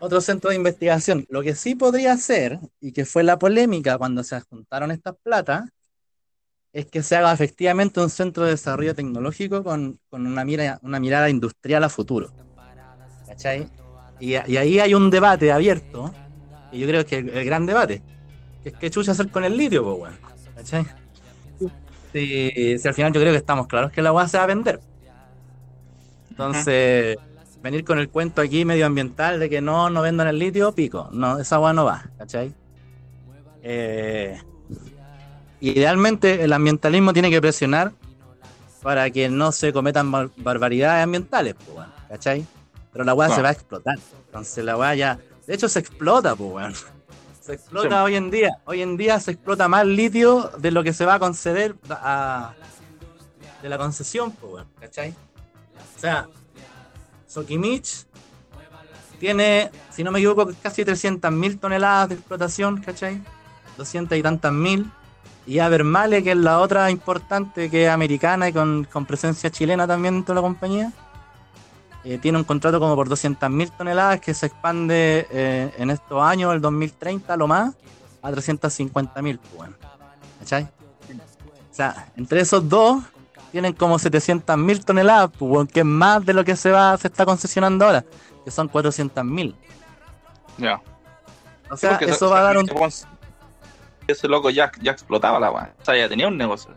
otro 0.00 0.20
centro 0.20 0.50
de 0.50 0.56
investigación. 0.56 1.26
Lo 1.28 1.42
que 1.42 1.54
sí 1.54 1.74
podría 1.74 2.16
ser, 2.16 2.58
y 2.80 2.92
que 2.92 3.04
fue 3.04 3.22
la 3.22 3.38
polémica 3.38 3.98
cuando 3.98 4.22
se 4.22 4.40
juntaron 4.40 4.90
estas 4.90 5.14
platas, 5.22 5.64
es 6.74 6.86
que 6.86 7.04
se 7.04 7.14
haga 7.14 7.32
efectivamente 7.32 8.00
un 8.00 8.10
centro 8.10 8.44
de 8.44 8.50
desarrollo 8.50 8.96
tecnológico 8.96 9.62
con, 9.62 10.00
con 10.10 10.26
una, 10.26 10.44
mira, 10.44 10.80
una 10.82 10.98
mirada 10.98 11.30
industrial 11.30 11.84
a 11.84 11.88
futuro. 11.88 12.32
¿Cachai? 13.28 13.68
Y, 14.18 14.34
ahí 14.34 14.80
hay 14.80 14.92
un 14.92 15.08
debate 15.08 15.52
abierto, 15.52 16.12
y 16.72 16.80
yo 16.80 16.88
creo 16.88 17.06
que 17.06 17.18
el, 17.18 17.44
gran 17.44 17.64
debate, 17.64 18.02
es 18.64 18.72
qué 18.72 18.90
chucha 18.90 19.12
hacer 19.12 19.30
con 19.30 19.44
el 19.44 19.56
litio, 19.56 19.84
pues 19.84 19.98
bueno. 19.98 20.16
¿Cachai? 20.56 20.84
Si, 22.12 22.78
si 22.78 22.88
al 22.88 22.94
final 22.94 23.12
yo 23.12 23.20
creo 23.20 23.32
que 23.32 23.38
estamos 23.38 23.68
claros 23.68 23.92
que 23.92 24.02
la 24.02 24.08
agua 24.08 24.26
se 24.26 24.36
va 24.36 24.44
a 24.44 24.46
vender. 24.48 24.80
Entonces, 26.30 27.16
venir 27.62 27.84
con 27.84 28.00
el 28.00 28.08
cuento 28.08 28.42
aquí 28.42 28.64
medioambiental 28.64 29.38
de 29.38 29.48
que 29.48 29.60
no, 29.60 29.90
no 29.90 30.02
vendan 30.02 30.26
el 30.26 30.40
litio, 30.40 30.72
pico. 30.72 31.08
No, 31.12 31.38
esa 31.38 31.56
agua 31.56 31.72
no 31.72 31.84
va, 31.84 32.10
¿cachai? 32.18 32.52
Eh, 33.62 34.40
idealmente 35.60 36.42
el 36.44 36.52
ambientalismo 36.52 37.12
tiene 37.12 37.30
que 37.30 37.40
presionar 37.40 37.92
para 38.82 39.08
que 39.10 39.28
no 39.28 39.50
se 39.52 39.72
cometan 39.72 40.10
bar- 40.10 40.30
barbaridades 40.36 41.04
ambientales, 41.04 41.54
pues, 41.54 41.86
¿cachai? 42.08 42.46
Pero 42.92 43.04
la 43.04 43.14
Claro. 43.14 43.34
se 43.34 43.42
va 43.42 43.48
a 43.48 43.52
explotar. 43.52 43.98
Entonces 44.26 44.64
la 44.64 44.72
agua 44.72 44.94
ya. 44.94 45.18
De 45.46 45.54
hecho, 45.54 45.68
se 45.68 45.78
explota, 45.78 46.34
pues, 46.36 46.50
weón. 46.52 46.74
Se 47.40 47.54
explota 47.54 47.88
Sí. 48.00 48.04
hoy 48.04 48.14
en 48.16 48.30
día. 48.30 48.50
Hoy 48.64 48.82
en 48.82 48.96
día 48.96 49.20
se 49.20 49.32
explota 49.32 49.68
más 49.68 49.86
litio 49.86 50.50
de 50.58 50.70
lo 50.70 50.82
que 50.82 50.92
se 50.92 51.04
va 51.04 51.14
a 51.14 51.18
conceder 51.18 51.74
a, 51.90 52.54
de 53.62 53.68
la 53.68 53.78
concesión, 53.78 54.32
pues, 54.32 54.52
weón, 54.54 54.66
¿cachai? 54.80 55.14
O 55.96 55.98
sea, 56.00 56.28
Sokimich 57.26 58.06
tiene, 59.18 59.70
si 59.90 60.04
no 60.04 60.10
me 60.10 60.18
equivoco, 60.18 60.50
casi 60.62 60.84
300.000 60.84 61.58
toneladas 61.58 62.10
de 62.10 62.14
explotación, 62.16 62.80
¿cachai? 62.82 63.22
200 63.76 64.16
y 64.18 64.22
tantas 64.22 64.52
mil. 64.52 64.90
Y 65.46 65.58
Abermale, 65.58 66.22
que 66.22 66.32
es 66.32 66.36
la 66.36 66.58
otra 66.60 66.90
importante, 66.90 67.70
que 67.70 67.84
es 67.84 67.90
americana 67.90 68.48
y 68.48 68.52
con, 68.52 68.84
con 68.84 69.04
presencia 69.04 69.50
chilena 69.50 69.86
también 69.86 70.14
dentro 70.14 70.34
de 70.34 70.40
la 70.40 70.46
compañía, 70.46 70.92
eh, 72.04 72.18
tiene 72.18 72.36
un 72.36 72.44
contrato 72.44 72.78
como 72.78 72.94
por 72.96 73.08
200.000 73.08 73.70
toneladas 73.76 74.20
que 74.20 74.34
se 74.34 74.46
expande 74.46 75.26
eh, 75.30 75.72
en 75.78 75.90
estos 75.90 76.22
años, 76.22 76.52
el 76.54 76.60
2030, 76.60 77.36
lo 77.36 77.46
más, 77.46 77.74
a 78.22 78.30
350.000, 78.30 79.38
pues, 79.38 79.54
bueno, 79.56 79.74
¿cachai? 80.38 80.64
O 80.64 81.76
sea, 81.76 82.08
entre 82.16 82.40
esos 82.40 82.68
dos 82.68 83.02
tienen 83.52 83.72
como 83.72 83.98
700.000 83.98 84.84
toneladas, 84.84 85.30
pues, 85.38 85.68
que 85.70 85.80
es 85.80 85.86
más 85.86 86.24
de 86.24 86.34
lo 86.34 86.44
que 86.44 86.56
se 86.56 86.70
va 86.70 86.96
se 86.98 87.08
está 87.08 87.24
concesionando 87.24 87.86
ahora, 87.86 88.04
que 88.44 88.50
son 88.50 88.70
400.000. 88.70 89.54
Ya. 90.58 90.80
O 91.70 91.76
sea, 91.76 91.96
eso 91.96 92.28
va 92.28 92.40
a 92.40 92.42
dar 92.42 92.58
un... 92.58 92.66
ese- 94.06 94.28
loco 94.28 94.50
ya, 94.50 94.70
ya 94.80 94.92
explotaba 94.92 95.38
la 95.40 95.50
weá. 95.50 95.72
O 95.80 95.84
sea, 95.84 95.96
ya 95.96 96.08
tenía 96.08 96.28
un 96.28 96.36
negocio. 96.36 96.70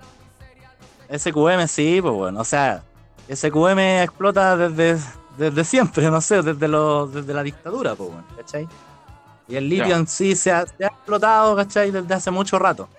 SQM 1.09 1.67
sí, 1.67 1.99
pues 2.01 2.13
bueno, 2.13 2.41
o 2.41 2.43
sea, 2.43 2.83
SQM 3.29 3.79
explota 4.03 4.57
desde, 4.57 5.01
desde 5.37 5.63
siempre, 5.63 6.09
no 6.11 6.19
sé, 6.21 6.41
desde, 6.41 6.67
lo, 6.67 7.07
desde 7.07 7.33
la 7.33 7.43
dictadura, 7.43 7.95
pues 7.95 8.09
bueno, 8.09 8.25
¿cachai? 8.35 8.67
Y 9.47 9.55
el 9.55 9.69
litio 9.69 9.95
en 9.95 10.07
sí 10.07 10.35
se 10.35 10.51
ha, 10.51 10.65
se 10.65 10.83
ha 10.83 10.87
explotado, 10.87 11.55
¿cachai? 11.55 11.91
Desde 11.91 12.13
hace 12.13 12.29
mucho 12.31 12.59
rato. 12.59 12.89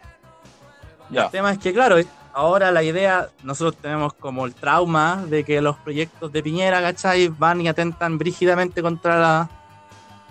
Ya. 1.10 1.24
El 1.26 1.30
tema 1.30 1.52
es 1.52 1.58
que, 1.58 1.74
claro, 1.74 1.96
ahora 2.32 2.70
la 2.70 2.82
idea, 2.82 3.28
nosotros 3.42 3.76
tenemos 3.76 4.14
como 4.14 4.46
el 4.46 4.54
trauma 4.54 5.24
de 5.26 5.44
que 5.44 5.60
los 5.60 5.76
proyectos 5.76 6.32
de 6.32 6.42
Piñera, 6.42 6.80
¿cachai? 6.80 7.28
Van 7.28 7.60
y 7.60 7.68
atentan 7.68 8.16
brígidamente 8.16 8.80
contra 8.80 9.18
la 9.18 9.50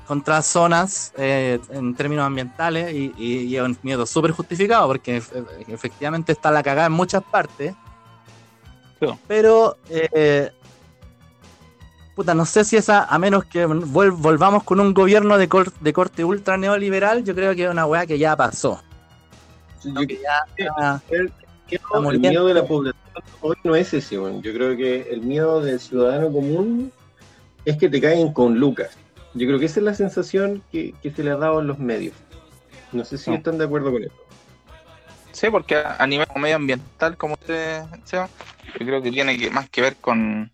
contra 0.07 0.41
zonas 0.41 1.11
eh, 1.17 1.59
en 1.69 1.93
términos 1.95 2.25
ambientales 2.25 2.93
y, 2.93 3.13
y- 3.17 3.39
y 3.43 3.55
es 3.57 3.61
un 3.61 3.77
miedo 3.83 4.05
súper 4.05 4.31
justificado 4.31 4.87
porque 4.87 5.17
efe- 5.21 5.45
efectivamente 5.67 6.31
está 6.31 6.49
la 6.51 6.63
cagada 6.63 6.87
en 6.87 6.93
muchas 6.93 7.23
partes. 7.23 7.75
Sí. 8.99 9.07
Pero, 9.27 9.77
eh, 9.89 10.49
puta, 12.15 12.33
no 12.33 12.45
sé 12.45 12.63
si 12.63 12.77
esa, 12.77 13.03
a 13.03 13.19
menos 13.19 13.45
que 13.45 13.67
vol- 13.67 14.15
volvamos 14.17 14.63
con 14.63 14.79
un 14.79 14.93
gobierno 14.93 15.37
de, 15.37 15.47
cor- 15.47 15.73
de 15.79 15.93
corte 15.93 16.23
ultra 16.23 16.57
neoliberal, 16.57 17.23
yo 17.23 17.35
creo 17.35 17.53
que 17.53 17.65
es 17.65 17.69
una 17.69 17.85
weá 17.85 18.05
que 18.07 18.17
ya 18.17 18.35
pasó. 18.35 18.81
Yo 19.83 19.93
Que 20.07 20.17
ya, 20.17 20.65
ya- 20.79 21.01
el, 21.09 21.31
miedo- 22.19 22.47
el 22.47 22.47
de 22.47 22.53
la 22.61 22.65
población 22.67 23.03
hoy 23.41 23.55
no 23.63 23.75
es 23.75 23.93
ese, 23.93 24.17
weón. 24.19 24.41
yo 24.41 24.53
creo 24.53 24.75
que 24.77 25.01
el 25.11 25.21
miedo 25.21 25.61
del 25.61 25.79
ciudadano 25.79 26.31
común 26.31 26.91
es 27.65 27.77
que 27.77 27.89
te 27.89 27.99
caen 28.01 28.31
con 28.33 28.57
lucas. 28.59 28.89
Yo 29.37 29.47
creo 29.47 29.59
que 29.59 29.65
esa 29.65 29.79
es 29.79 29.83
la 29.85 29.93
sensación 29.93 30.63
que, 30.71 30.93
que 31.01 31.11
se 31.11 31.23
le 31.23 31.31
ha 31.31 31.37
dado 31.37 31.59
en 31.61 31.67
los 31.67 31.79
medios. 31.79 32.15
No 32.91 33.05
sé 33.05 33.17
si 33.17 33.29
No. 33.29 33.37
están 33.37 33.57
de 33.57 33.65
acuerdo 33.65 33.91
con 33.91 34.03
eso. 34.03 34.15
Sí, 35.31 35.47
porque 35.51 35.75
a, 35.75 36.07
nivel 36.07 36.25
medioambiental, 36.35 37.15
como 37.15 37.33
usted 37.35 37.83
Seba, 38.05 38.27
yo 38.79 38.85
creo 38.85 39.01
que 39.01 39.11
tiene 39.11 39.37
que, 39.37 39.51
más 39.51 39.69
que 39.69 39.81
ver 39.81 39.95
con, 39.97 40.51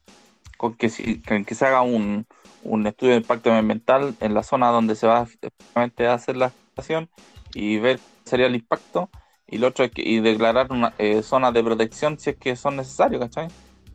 con 0.58 0.76
que, 0.76 0.90
si, 0.90 1.22
con 1.22 1.46
que 1.46 1.56
se 1.56 1.66
haga 1.66 1.82
un, 1.82 2.26
un 2.64 2.86
estudio 2.88 3.14
de 3.14 3.20
impacto 3.20 3.52
ambiental 3.54 4.14
en 4.20 4.34
la 4.34 4.44
zona 4.44 4.70
donde 4.70 4.96
se 4.96 5.08
va 5.08 5.20
a 5.20 6.14
hacer 6.14 6.36
la 6.36 6.48
estación 6.48 7.10
y 7.54 7.78
ver 7.78 8.00
cuál 8.00 8.10
sería 8.26 8.48
el 8.48 8.56
impacto. 8.56 9.10
Y 9.48 9.58
lo 9.60 9.68
otro 9.68 9.86
es 9.86 9.92
que 9.92 10.02
y 10.02 10.20
declarar 10.20 10.72
una, 10.72 10.94
eh, 10.98 11.22
zonas 11.24 11.54
de 11.54 11.64
protección 11.64 12.20
si 12.20 12.32
es 12.32 12.38
que 12.38 12.56
son 12.56 12.76
necesarios, 12.76 13.22
¿cachai? 13.22 13.48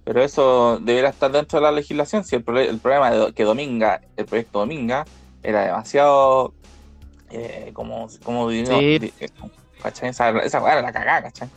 Pero 0.09 0.23
eso 0.23 0.79
debería 0.81 1.11
estar 1.11 1.31
dentro 1.31 1.59
de 1.59 1.65
la 1.67 1.71
legislación. 1.71 2.25
Si 2.25 2.35
el, 2.35 2.43
prole- 2.43 2.67
el 2.67 2.79
problema 2.79 3.11
de 3.11 3.33
que 3.35 3.45
Dominga, 3.45 4.01
el 4.17 4.25
proyecto 4.25 4.61
Dominga, 4.61 5.05
era 5.43 5.67
demasiado, 5.67 6.55
eh, 7.29 7.73
como, 7.75 8.09
como 8.23 8.49
Sí. 8.49 8.65
eh, 8.65 9.29
¿cachai? 9.83 10.09
Esa, 10.09 10.31
esa 10.39 10.59
era 10.61 10.81
la 10.81 10.93
cagada, 10.93 11.25
¿cachai? 11.25 11.51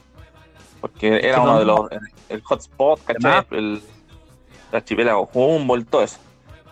Porque 0.81 1.21
era 1.25 1.39
uno 1.39 1.59
de 1.59 1.63
los, 1.65 1.79
el 2.27 2.41
hotspot, 2.41 3.01
¿cachai? 3.05 3.45
El, 3.51 3.81
el 4.69 4.75
archipiélago 4.75 5.29
Humboldt, 5.31 5.89
todo 5.89 6.03
eso. 6.03 6.17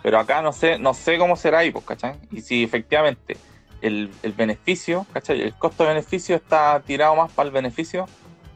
Pero 0.03 0.19
acá 0.19 0.41
no 0.41 0.51
sé, 0.51 0.77
no 0.79 0.93
sé 0.93 1.17
cómo 1.17 1.37
será 1.37 1.59
ahí, 1.59 1.71
pues, 1.71 1.85
¿cachai? 1.85 2.15
Y 2.29 2.41
si 2.41 2.61
efectivamente 2.61 3.37
el, 3.79 4.11
el 4.21 4.33
beneficio, 4.33 5.05
¿cachai? 5.13 5.43
El 5.43 5.53
costo-beneficio 5.53 6.35
está 6.35 6.81
tirado 6.85 7.15
más 7.15 7.31
para 7.31 7.47
el 7.47 7.53
beneficio 7.53 8.05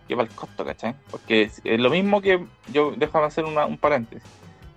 que 0.08 0.16
para 0.16 0.28
el 0.28 0.36
costo, 0.36 0.66
¿cachai? 0.66 0.96
Porque 1.12 1.44
es, 1.44 1.62
es 1.64 1.80
lo 1.80 1.90
mismo 1.90 2.22
que, 2.22 2.44
yo 2.72 2.92
déjame 2.96 3.26
hacer 3.26 3.46
una- 3.46 3.66
un 3.66 3.78
paréntesis, 3.78 4.28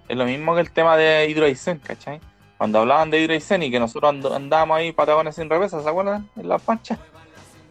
es 0.09 0.17
lo 0.17 0.25
mismo 0.25 0.55
que 0.55 0.61
el 0.61 0.71
tema 0.71 0.97
de 0.97 1.29
Hidroaicén, 1.29 1.79
¿cachai? 1.79 2.21
Cuando 2.59 2.79
hablaban 2.81 3.11
de 3.11 3.21
Hidroaicén 3.21 3.63
y 3.65 3.71
que 3.71 3.79
nosotros 3.81 4.11
and- 4.11 4.27
andábamos 4.27 4.79
ahí 4.79 4.93
patagones 4.93 5.35
sin 5.35 5.51
reversa, 5.51 5.83
¿se 5.83 5.89
acuerdan? 5.89 6.29
En 6.37 6.49
la 6.49 6.59
pancha. 6.59 6.99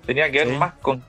Tenía 0.06 0.30
que 0.32 0.40
ver 0.40 0.50
Sí. 0.50 0.58
más 0.58 0.74
con 0.82 1.04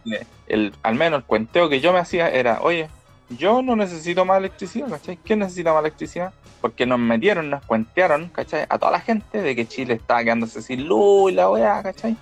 el, 0.47 0.73
al 0.83 0.95
menos 0.95 1.19
el 1.21 1.25
cuenteo 1.27 1.69
que 1.69 1.81
yo 1.81 1.93
me 1.93 1.99
hacía 1.99 2.31
era, 2.31 2.61
oye, 2.63 2.89
yo 3.29 3.61
no 3.61 3.75
necesito 3.77 4.25
más 4.25 4.39
electricidad, 4.39 4.89
¿cachai? 4.89 5.17
¿Quién 5.19 5.41
necesita 5.41 5.73
más 5.73 5.81
electricidad? 5.81 6.33
Porque 6.61 6.87
nos 6.87 6.99
metieron, 6.99 7.51
nos 7.51 7.63
cuentearon, 7.67 8.29
¿cachai? 8.29 8.65
A 8.69 8.79
toda 8.79 8.93
la 8.93 9.01
gente 9.01 9.43
de 9.43 9.55
que 9.57 9.67
Chile 9.67 9.95
estaba 9.95 10.23
quedándose 10.23 10.63
sin 10.63 10.87
luz 10.87 11.33
y 11.33 11.35
la 11.35 11.51
weá, 11.51 11.83
¿cachai? 11.83 12.17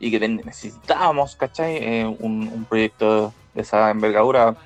Y 0.00 0.10
que 0.10 0.26
necesitábamos, 0.28 1.36
¿cachai? 1.36 1.76
Eh, 1.76 2.04
un, 2.20 2.48
un 2.48 2.64
proyecto 2.64 3.34
de 3.54 3.62
esa 3.62 3.90
envergadura 3.90 4.56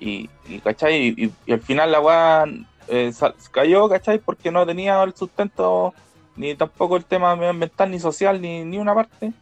y, 0.00 0.28
y, 0.48 0.58
¿cachai? 0.60 1.14
Y, 1.16 1.32
y- 1.46 1.52
al 1.52 1.60
final 1.60 1.92
la 1.92 2.00
weá 2.00 2.44
eh, 2.88 3.12
cayó, 3.50 3.88
¿cachai? 3.88 4.18
Porque 4.18 4.50
no 4.50 4.66
tenía 4.66 5.02
el 5.02 5.14
sustento 5.14 5.94
ni 6.36 6.54
tampoco 6.54 6.96
el 6.96 7.04
tema 7.04 7.36
medioambiental, 7.36 7.90
ni 7.90 8.00
social, 8.00 8.40
ni, 8.40 8.64
ni 8.64 8.78
una 8.78 8.94
parte. 8.94 9.32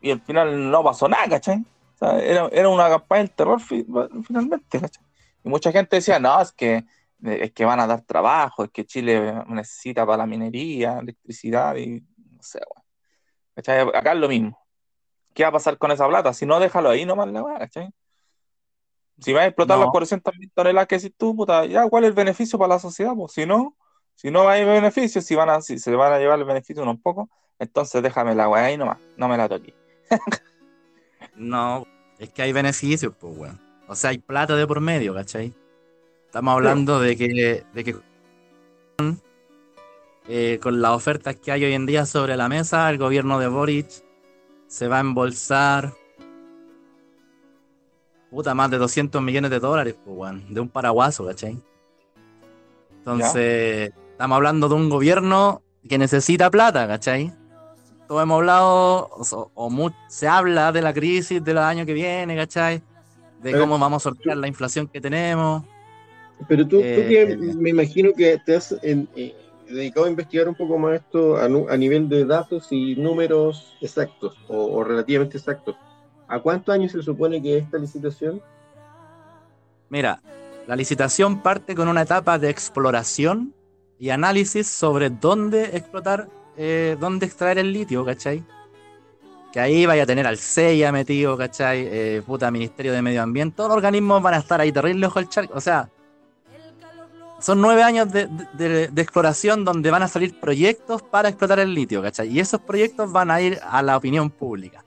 Y 0.00 0.10
al 0.10 0.20
final 0.20 0.70
no 0.70 0.82
pasó 0.82 1.08
nada, 1.08 1.28
¿cachai? 1.28 1.58
O 1.94 1.98
sea, 1.98 2.18
era, 2.20 2.48
era 2.52 2.68
una 2.68 2.88
campaña 2.88 3.22
del 3.22 3.30
terror 3.32 3.60
fi- 3.60 3.86
finalmente, 4.26 4.80
¿cachai? 4.80 5.04
Y 5.44 5.48
mucha 5.48 5.70
gente 5.72 5.96
decía, 5.96 6.18
no, 6.18 6.40
es 6.40 6.52
que, 6.52 6.84
es 7.22 7.52
que 7.52 7.64
van 7.64 7.80
a 7.80 7.86
dar 7.86 8.00
trabajo, 8.02 8.64
es 8.64 8.70
que 8.70 8.84
Chile 8.84 9.34
necesita 9.48 10.04
para 10.06 10.18
la 10.18 10.26
minería, 10.26 10.98
electricidad 10.98 11.76
y 11.76 12.00
no 12.00 12.42
sé, 12.42 12.58
weón. 12.58 12.84
¿Cachai? 13.54 13.80
Acá 13.94 14.12
es 14.12 14.18
lo 14.18 14.28
mismo. 14.28 14.58
¿Qué 15.34 15.42
va 15.42 15.48
a 15.50 15.52
pasar 15.52 15.78
con 15.78 15.90
esa 15.90 16.08
plata? 16.08 16.32
Si 16.32 16.46
no, 16.46 16.58
déjalo 16.60 16.90
ahí 16.90 17.04
nomás 17.04 17.28
la 17.28 17.42
weá, 17.42 17.58
¿cachai? 17.58 17.90
Si 19.18 19.32
va 19.32 19.42
a 19.42 19.46
explotar 19.46 19.76
No. 19.78 19.84
las 19.84 19.90
400 19.90 20.34
mil 20.38 20.50
toneladas 20.52 20.86
que 20.88 20.96
decís 20.96 21.12
tú, 21.16 21.34
puta, 21.34 21.66
ya, 21.66 21.88
¿cuál 21.88 22.04
es 22.04 22.08
el 22.08 22.14
beneficio 22.14 22.58
para 22.58 22.74
la 22.74 22.78
sociedad? 22.78 23.12
Pues 23.16 23.32
si 23.32 23.46
no, 23.46 23.76
si 24.14 24.30
no 24.30 24.48
hay 24.48 24.64
beneficio, 24.64 25.20
si 25.20 25.34
van 25.34 25.50
a, 25.50 25.60
si 25.60 25.78
se 25.78 25.94
van 25.94 26.12
a 26.12 26.18
llevar 26.18 26.38
el 26.38 26.44
beneficio 26.44 26.82
unos 26.82 27.00
pocos, 27.00 27.28
entonces 27.58 28.02
déjame 28.02 28.34
la 28.34 28.48
weá 28.48 28.64
ahí 28.66 28.76
nomás, 28.76 28.98
no 29.16 29.28
me 29.28 29.36
la 29.36 29.48
toques. 29.48 29.74
No, 31.34 31.86
es 32.18 32.30
que 32.30 32.42
hay 32.42 32.52
beneficios, 32.52 33.12
pues, 33.18 33.36
weón. 33.36 33.60
O 33.86 33.94
sea, 33.94 34.10
hay 34.10 34.18
plata 34.18 34.56
de 34.56 34.66
por 34.66 34.80
medio, 34.80 35.14
¿cachai? 35.14 35.54
Estamos 36.26 36.52
hablando 36.52 37.00
de 37.00 37.16
que, 37.16 37.64
de 37.72 37.84
que 37.84 37.96
eh, 40.28 40.58
con 40.62 40.82
las 40.82 40.92
ofertas 40.92 41.36
que 41.36 41.52
hay 41.52 41.64
hoy 41.64 41.72
en 41.74 41.86
día 41.86 42.06
sobre 42.06 42.36
la 42.36 42.48
mesa, 42.48 42.90
el 42.90 42.98
gobierno 42.98 43.38
de 43.38 43.48
Boric 43.48 43.88
se 44.66 44.88
va 44.88 44.98
a 44.98 45.00
embolsar 45.00 45.94
puta 48.30 48.54
más 48.54 48.70
de 48.70 48.78
200 48.78 49.20
millones 49.22 49.50
de 49.50 49.58
dólares, 49.60 49.94
pues, 50.04 50.32
de 50.48 50.60
un 50.60 50.68
paraguaso, 50.68 51.24
¿cachai? 51.26 51.58
Entonces, 52.98 53.90
estamos 54.12 54.36
hablando 54.36 54.68
de 54.68 54.74
un 54.74 54.88
gobierno 54.90 55.62
que 55.88 55.96
necesita 55.98 56.50
plata, 56.50 56.86
¿cachai? 56.86 57.32
Todos 58.06 58.22
hemos 58.22 58.36
hablado, 58.38 59.08
o, 59.10 59.50
o 59.54 59.70
mu- 59.70 59.90
se 60.08 60.28
habla 60.28 60.72
de 60.72 60.82
la 60.82 60.92
crisis 60.92 61.42
del 61.42 61.58
año 61.58 61.86
que 61.86 61.92
viene, 61.94 62.36
¿cachai? 62.36 62.82
De 63.42 63.52
cómo 63.56 63.78
vamos 63.78 64.02
a 64.02 64.10
sortear 64.10 64.36
la 64.36 64.48
inflación 64.48 64.88
que 64.88 65.00
tenemos. 65.00 65.62
Pero 66.48 66.64
tú, 66.66 66.78
tú 66.78 66.82
que 66.82 67.22
Eh, 67.22 67.36
me 67.36 67.70
imagino 67.70 68.10
que 68.16 68.38
te 68.44 68.56
has 68.56 68.72
en- 68.82 69.08
eh, 69.16 69.34
dedicado 69.68 70.06
a 70.06 70.10
investigar 70.10 70.48
un 70.48 70.54
poco 70.54 70.78
más 70.78 70.94
esto 70.96 71.36
a, 71.36 71.76
nivel 71.76 72.08
de 72.08 72.24
datos 72.24 72.68
y 72.70 72.96
números 72.96 73.76
exactos 73.80 74.36
o, 74.48 74.56
o 74.78 74.84
relativamente 74.84 75.36
exactos. 75.36 75.76
¿A 76.28 76.40
cuántos 76.40 76.74
años 76.74 76.92
se 76.92 77.02
supone 77.02 77.40
que 77.42 77.58
esta 77.58 77.78
licitación? 77.78 78.40
Mira, 79.88 80.20
la 80.66 80.76
licitación 80.76 81.40
parte 81.42 81.74
con 81.74 81.88
una 81.88 82.02
etapa 82.02 82.38
de 82.38 82.50
exploración 82.50 83.54
y 83.98 84.10
análisis 84.10 84.66
sobre 84.68 85.08
dónde 85.10 85.76
explotar, 85.76 86.28
eh, 86.56 86.96
dónde 87.00 87.26
extraer 87.26 87.58
el 87.58 87.72
litio, 87.72 88.04
¿cachai? 88.04 88.44
Que 89.52 89.60
ahí 89.60 89.86
vaya 89.86 90.02
a 90.02 90.06
tener 90.06 90.26
al 90.26 90.36
CEIA 90.36 90.92
metido, 90.92 91.36
¿cachai? 91.38 91.86
Eh, 91.90 92.22
puta, 92.26 92.50
Ministerio 92.50 92.92
de 92.92 93.00
Medio 93.00 93.22
Ambiente, 93.22 93.56
todos 93.56 93.70
los 93.70 93.76
organismos 93.76 94.22
van 94.22 94.34
a 94.34 94.38
estar 94.38 94.60
ahí 94.60 94.70
terrible 94.70 95.06
ojo 95.06 95.18
el 95.20 95.28
charco. 95.30 95.54
O 95.56 95.60
sea, 95.62 95.88
son 97.40 97.62
nueve 97.62 97.82
años 97.82 98.12
de, 98.12 98.28
de- 98.52 98.88
de 98.88 99.02
exploración 99.02 99.64
donde 99.64 99.90
van 99.90 100.02
a 100.02 100.08
salir 100.08 100.38
proyectos 100.38 101.00
para 101.02 101.30
explotar 101.30 101.60
el 101.60 101.72
litio, 101.72 102.02
¿cachai? 102.02 102.28
Y 102.28 102.40
esos 102.40 102.60
proyectos 102.60 103.10
van 103.10 103.30
a 103.30 103.40
ir 103.40 103.58
a 103.66 103.80
la 103.80 103.96
opinión 103.96 104.28
pública. 104.28 104.84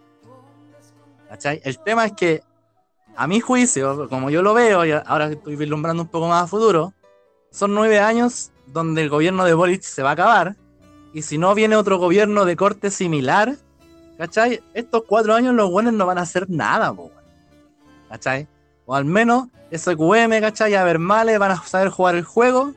¿Cachai? 1.32 1.62
El 1.64 1.80
tema 1.80 2.06
es 2.06 2.12
que 2.12 2.44
a 3.16 3.26
mi 3.26 3.40
juicio, 3.40 4.10
como 4.10 4.30
yo 4.30 4.42
lo 4.42 4.54
veo, 4.54 4.86
y 4.86 4.92
ahora 4.92 5.28
estoy 5.28 5.56
vislumbrando 5.56 6.04
un 6.04 6.10
poco 6.10 6.28
más 6.28 6.44
a 6.44 6.48
futuro, 6.48 6.94
son 7.52 7.74
nueve 7.74 8.00
años 8.00 8.52
donde 8.68 9.02
el 9.02 9.10
gobierno 9.10 9.46
de 9.46 9.54
Boric 9.54 9.82
se 9.82 10.04
va 10.04 10.10
a 10.10 10.14
acabar, 10.14 10.58
y 11.14 11.22
si 11.22 11.38
no 11.38 11.56
viene 11.56 11.78
otro 11.78 12.00
gobierno 12.00 12.44
de 12.44 12.58
corte 12.58 12.92
similar, 12.92 13.56
¿cachai? 14.18 14.62
Estos 14.74 15.04
cuatro 15.08 15.34
años 15.34 15.56
los 15.56 15.72
buenos 15.72 15.94
no 15.94 16.06
van 16.06 16.18
a 16.18 16.24
hacer 16.24 16.50
nada, 16.50 16.92
po. 16.94 17.12
¿cachai? 18.10 18.46
O 18.86 18.94
al 18.94 19.06
menos 19.06 19.48
SQM, 19.72 20.42
¿cachai? 20.42 20.74
Y 20.74 20.76
Abermale 20.76 21.38
van 21.38 21.52
a 21.52 21.64
saber 21.64 21.88
jugar 21.88 22.16
el 22.16 22.26
juego 22.26 22.74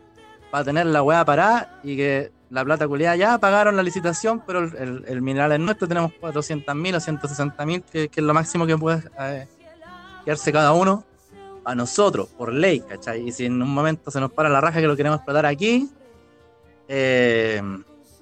para 0.53 0.63
tener 0.63 0.87
la 0.87 1.03
weá 1.03 1.25
parada 1.25 1.81
y 1.83 1.97
que 1.97 2.31
la 2.55 2.65
plata 2.65 2.87
culiada 2.87 3.17
ya 3.17 3.39
pagaron 3.39 3.77
la 3.77 3.83
licitación, 3.83 4.43
pero 4.47 4.61
el, 4.61 4.77
el- 4.77 5.05
el 5.09 5.23
mineral 5.23 5.53
es 5.53 5.61
nuestro, 5.61 5.89
tenemos 5.89 6.13
400 6.21 6.75
mil 6.77 6.95
o 6.95 7.01
160 7.01 7.67
mil, 7.67 7.83
que, 7.83 8.09
es 8.15 8.23
lo 8.23 8.33
máximo 8.33 8.65
que 8.67 8.79
puede 8.79 9.03
eh, 9.19 9.49
quedarse 10.25 10.53
cada 10.53 10.73
uno 10.73 11.05
a 11.65 11.75
nosotros, 11.75 12.29
por 12.39 12.53
ley, 12.53 12.81
¿cachai? 12.81 13.27
Y 13.29 13.33
si 13.33 13.47
en 13.47 13.61
un 13.61 13.69
momento 13.75 14.11
se 14.11 14.21
nos 14.21 14.31
para 14.33 14.49
la 14.49 14.61
raja 14.61 14.81
que 14.81 14.87
lo 14.87 14.95
queremos 14.97 15.17
explotar 15.19 15.47
aquí, 15.47 15.89
eh, 16.87 17.61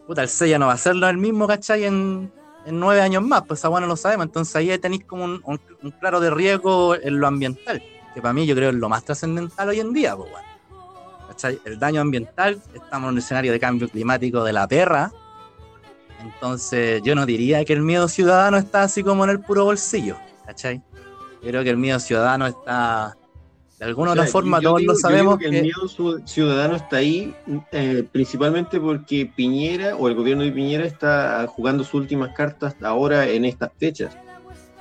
puta, 0.07 0.23
el 0.23 0.29
sella 0.29 0.59
no 0.59 0.67
va 0.67 0.73
a 0.73 0.75
hacerlo 0.77 1.09
el 1.09 1.19
mismo, 1.19 1.47
¿cachai? 1.47 1.85
En, 1.85 2.33
nueve 2.65 3.01
años 3.03 3.23
más, 3.25 3.43
pues 3.43 3.59
esa 3.61 3.69
bueno 3.69 3.87
lo 3.89 3.97
sabemos. 3.97 4.27
Entonces 4.27 4.55
ahí 4.55 4.79
tenéis 4.79 5.05
como 5.05 5.25
un 5.25 5.91
claro 5.99 6.21
de 6.21 6.31
riesgo 6.31 6.95
en 6.95 7.19
lo 7.19 7.27
ambiental, 7.27 7.83
que 8.15 8.23
para 8.23 8.33
mí 8.33 8.47
yo 8.47 8.55
creo 8.55 8.71
es 8.71 8.77
lo 8.77 8.89
más 8.89 9.05
trascendental 9.05 9.69
hoy 9.69 9.81
en 9.81 9.93
día, 9.93 10.17
pues 10.17 10.31
bueno. 10.31 10.52
¿Cachai? 11.33 11.59
El 11.65 11.79
daño 11.79 12.03
ambiental, 12.03 12.61
estamos 12.75 13.09
en 13.09 13.13
un 13.15 13.19
escenario 13.19 13.53
de 13.53 13.59
cambio 13.59 13.89
climático 13.89 14.45
de 14.45 14.53
la 14.53 14.69
perra. 14.69 15.11
Entonces 16.23 17.01
yo 17.03 17.15
no 17.15 17.25
diría 17.25 17.65
que 17.65 17.73
el 17.73 17.81
miedo 17.81 18.07
ciudadano 18.07 18.59
está 18.59 18.83
así 18.83 19.03
como 19.03 19.25
en 19.25 19.31
el 19.31 19.41
puro 19.41 19.65
bolsillo, 19.65 20.17
¿cachai? 20.47 20.83
Yo 21.43 21.49
creo 21.49 21.65
que 21.65 21.71
el 21.71 21.79
miedo 21.79 21.99
ciudadano 21.99 22.47
está 22.47 23.17
de 23.79 23.87
alguna 23.87 24.11
O 24.11 24.13
otra 24.13 24.25
sea, 24.25 24.33
forma, 24.33 24.59
yo 24.61 24.69
todos 24.69 24.81
digo- 24.81 24.93
lo 24.93 24.99
sabemos 24.99 25.39
que 25.39 25.49
que, 25.51 25.57
el 25.57 25.63
miedo 25.63 26.23
ciudadano 26.27 26.77
está 26.77 26.99
ahí 26.99 27.35
eh, 27.73 28.07
principalmente 28.13 28.79
porque 28.79 29.25
Piñera 29.35 29.97
o 29.97 30.07
el 30.09 30.15
gobierno 30.15 30.45
de 30.45 30.53
Piñera 30.53 30.85
está 30.85 31.47
jugando 31.49 31.83
sus 31.83 31.95
últimas 31.95 32.35
cartas 32.37 32.77
ahora 32.83 33.27
en 33.27 33.47
estas 33.47 33.71
fechas. 33.79 34.15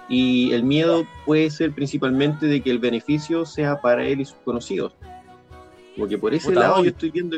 Y 0.10 0.52
el 0.52 0.64
miedo 0.64 1.06
puede 1.26 1.50
ser 1.50 1.72
principalmente 1.72 2.46
de 2.46 2.62
que 2.62 2.70
el 2.72 2.80
beneficio 2.80 3.46
sea 3.46 3.80
para 3.80 4.06
él 4.06 4.20
y 4.20 4.26
sus 4.26 4.38
conocidos. 4.44 4.94
Porque 5.98 6.18
por 6.18 6.34
ese 6.34 6.48
Puta, 6.48 6.62
lado 6.62 6.84
yo 6.84 6.90
estoy 6.90 7.12
viendo, 7.12 7.38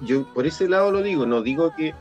yo 0.00 0.26
por 0.32 0.46
ese 0.46 0.68
lado 0.68 0.90
lo 0.90 1.02
digo, 1.02 1.26
no 1.26 1.42
digo 1.42 1.72
que 1.76 1.94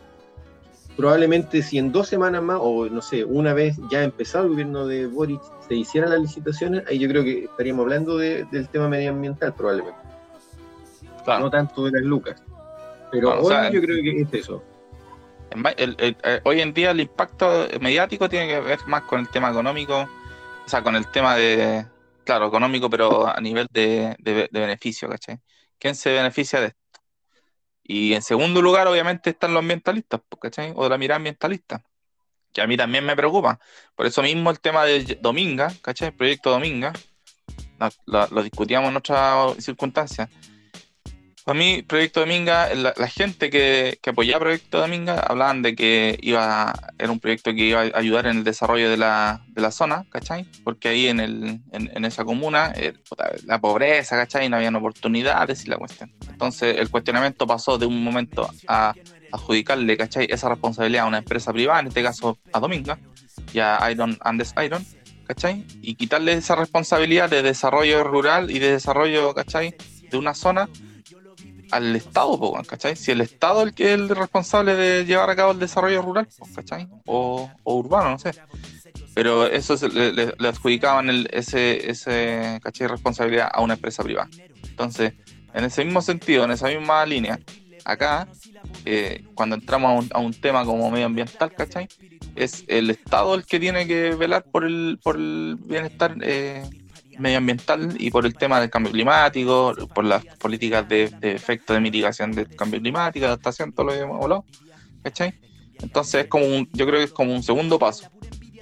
probablemente 0.96 1.62
si 1.62 1.78
en 1.78 1.92
dos 1.92 2.08
semanas 2.10 2.44
más, 2.44 2.60
o 2.62 2.90
no 2.90 3.02
sé, 3.02 3.24
una 3.26 3.54
vez 3.54 3.78
ya 3.92 4.04
empezado 4.04 4.46
el 4.46 4.52
gobierno 4.52 4.86
de 4.88 5.08
Boric, 5.08 5.42
se 5.68 5.76
hicieran 5.76 6.10
las 6.12 6.20
licitaciones, 6.22 6.84
ahí 6.88 7.00
yo 7.00 7.08
creo 7.08 7.24
que 7.24 7.46
estaríamos 7.46 7.84
hablando 7.84 8.18
de- 8.18 8.46
del 8.46 8.70
tema 8.70 8.90
medioambiental 8.90 9.54
probablemente, 9.56 10.00
Claro. 11.24 11.42
no 11.42 11.50
tanto 11.50 11.86
de 11.86 11.92
las 11.92 12.04
lucas. 12.04 12.44
Pero 13.12 13.28
Bueno, 13.28 13.40
o 13.40 13.44
hoy 13.44 13.44
sea, 13.44 13.70
yo 13.70 13.82
creo 13.82 14.02
que 14.04 14.22
es 14.22 14.34
eso. 14.34 14.64
En 15.52 15.64
va- 15.66 15.72
el- 15.72 15.96
el- 16.00 16.18
eh, 16.24 16.42
hoy 16.46 16.62
en 16.62 16.74
día 16.74 16.92
el 16.92 17.00
impacto 17.02 17.68
mediático 17.82 18.30
tiene 18.30 18.48
que 18.48 18.60
ver 18.62 18.80
más 18.88 19.04
con 19.04 19.20
el 19.20 19.30
tema 19.30 19.50
económico, 19.50 20.02
o 20.02 20.70
sea, 20.70 20.84
con 20.84 20.96
el 20.96 21.10
tema 21.10 21.36
de, 21.36 21.88
claro, 22.24 22.48
económico, 22.48 22.90
pero 22.90 23.28
a 23.28 23.40
nivel 23.42 23.68
de, 23.72 24.16
de- 24.20 24.50
de 24.52 24.60
beneficio, 24.60 25.10
¿cachai? 25.10 25.40
¿Quién 25.80 25.96
se 25.96 26.12
beneficia 26.12 26.60
de 26.62 26.68
esto? 26.68 26.80
Y 27.84 28.14
en 28.14 28.22
segundo 28.22 28.62
lugar, 28.62 28.88
obviamente, 28.88 29.32
están 29.32 29.54
los 29.54 29.62
ambientalistas, 29.62 30.22
pues, 30.30 30.40
¿cachai? 30.42 30.74
O 30.76 30.88
la 30.88 30.98
mirada 30.98 31.16
ambientalista, 31.18 31.84
que 32.54 32.62
a 32.62 32.68
mí 32.68 32.78
también 32.78 33.06
me 33.06 33.16
preocupa. 33.16 33.60
Por 33.96 34.06
eso 34.06 34.22
mismo 34.22 34.52
el 34.52 34.60
tema 34.60 34.86
de 34.86 35.18
Dominga, 35.22 35.74
¿cachai? 35.82 36.10
El 36.10 36.14
proyecto 36.16 36.52
Dominga, 36.52 36.94
lo- 38.06 38.28
lo 38.28 38.44
discutíamos 38.44 38.90
en 38.92 38.98
otras 38.98 39.64
circunstancias. 39.64 40.30
Para 41.50 41.58
mí, 41.58 41.82
Proyecto 41.82 42.20
Dominga, 42.20 42.72
la, 42.76 42.94
la 42.96 43.08
gente 43.08 43.50
que, 43.50 43.98
que 44.04 44.12
apoyaba 44.12 44.42
Proyecto 44.42 44.80
Dominga 44.82 45.20
hablaban 45.20 45.64
de 45.64 45.74
que 45.74 46.16
iba, 46.22 46.76
era 47.00 47.12
un 47.12 47.20
proyecto 47.20 47.52
que 47.56 47.66
iba 47.66 47.82
a 47.82 47.98
ayudar 47.98 48.28
en 48.28 48.38
el 48.38 48.44
desarrollo 48.44 48.88
de 48.88 48.98
la, 48.98 49.42
de 49.48 49.60
la 49.60 49.72
zona, 49.72 50.06
¿cachai? 50.12 50.46
Porque 50.64 50.90
ahí 50.90 51.08
en, 51.08 51.20
el, 51.20 51.60
en, 51.72 51.90
en 51.92 52.06
esa 52.06 52.24
comuna, 52.24 52.72
eh, 52.76 52.94
la 53.48 53.60
pobreza, 53.60 54.16
¿cachai? 54.16 54.48
No 54.48 54.58
habían 54.58 54.76
oportunidades 54.76 55.66
y 55.66 55.70
la 55.70 55.78
cuestión. 55.78 56.14
Entonces, 56.30 56.78
el 56.78 56.92
cuestionamiento 56.92 57.48
pasó 57.48 57.80
de 57.80 57.88
un 57.88 58.04
momento 58.04 58.48
a 58.68 58.94
adjudicarle, 59.32 59.98
¿cachai? 59.98 60.28
Esa 60.30 60.50
responsabilidad 60.50 61.06
a 61.06 61.08
una 61.08 61.18
empresa 61.18 61.52
privada, 61.52 61.80
en 61.80 61.88
este 61.88 62.04
caso 62.04 62.38
a 62.54 62.60
Dominga, 62.60 63.00
y 63.52 63.58
a 63.58 63.90
Iron 63.90 64.20
Andes 64.22 64.54
Iron, 64.64 64.86
¿cachai? 65.26 65.66
Y 65.82 65.96
quitarle 65.96 66.34
esa 66.34 66.56
responsabilidad 66.56 67.28
de 67.28 67.42
desarrollo 67.42 68.04
rural 68.04 68.52
y 68.52 68.60
de 68.60 68.74
desarrollo, 68.74 69.34
¿cachai? 69.34 69.74
De 70.12 70.16
una 70.16 70.36
zona 70.36 70.70
al 71.72 71.96
Estado, 71.96 72.40
¿cachai? 72.68 72.96
Si 72.96 73.12
el 73.12 73.22
Estado 73.22 73.62
es 73.62 73.68
el 73.68 73.74
que 73.74 73.94
es 73.94 74.00
el 74.00 74.10
responsable 74.10 74.76
de 74.76 75.06
llevar 75.06 75.30
a 75.30 75.36
cabo 75.36 75.52
el 75.52 75.60
desarrollo 75.60 76.02
rural, 76.02 76.28
¿cachai? 76.56 76.88
O, 77.06 77.50
o 77.64 77.76
urbano, 77.76 78.12
no 78.12 78.20
sé. 78.20 78.32
Pero 79.14 79.46
eso 79.48 79.78
se- 79.78 79.90
le 79.90 80.48
adjudicaban 80.48 81.10
el, 81.10 81.28
ese, 81.32 81.90
ese, 81.90 82.60
¿cachai? 82.64 82.88
Responsabilidad 82.88 83.50
a 83.54 83.62
una 83.62 83.74
empresa 83.76 84.04
privada. 84.04 84.30
Entonces, 84.70 85.14
en 85.54 85.64
ese 85.66 85.84
mismo 85.84 86.02
sentido, 86.02 86.44
en 86.44 86.52
esa 86.52 86.68
misma 86.68 87.06
línea, 87.06 87.40
acá, 87.86 88.28
eh, 88.86 89.24
cuando 89.34 89.56
entramos 89.56 89.90
a 89.90 89.94
un, 89.94 90.10
a 90.14 90.20
un 90.20 90.34
tema 90.34 90.64
como 90.66 90.90
medioambiental, 90.92 91.54
¿cachai? 91.54 91.88
Es 92.36 92.64
el 92.68 92.90
Estado 92.90 93.36
el 93.36 93.46
que 93.46 93.60
tiene 93.60 93.88
que 93.88 94.12
velar 94.16 94.44
por 94.44 94.64
el, 94.64 95.00
por 95.04 95.16
el 95.18 95.58
bienestar 95.60 96.16
eh, 96.22 96.64
medioambiental 97.20 97.96
y 98.00 98.10
por 98.12 98.26
el 98.26 98.36
tema 98.36 98.60
del 98.60 98.70
cambio 98.70 98.92
climático, 98.92 99.76
por 99.94 100.06
las 100.06 100.26
políticas 100.38 100.88
de, 100.88 101.10
de 101.20 101.34
efecto 101.34 101.74
de 101.74 101.80
mitigación 101.80 102.32
del 102.32 102.56
cambio 102.56 102.80
climático, 102.80 103.26
adaptación, 103.26 103.72
todo 103.72 103.88
lo 103.88 103.94
que 103.94 104.00
hemos 104.00 104.22
hablado, 104.22 104.46
¿cachai? 105.04 105.34
Entonces 105.82 106.24
es 106.24 106.28
como 106.28 106.46
un, 106.46 106.70
yo 106.74 106.86
creo 106.86 107.00
que 107.00 107.06
es 107.06 107.12
como 107.12 107.34
un 107.34 107.44
segundo 107.44 107.80
paso. 107.80 108.10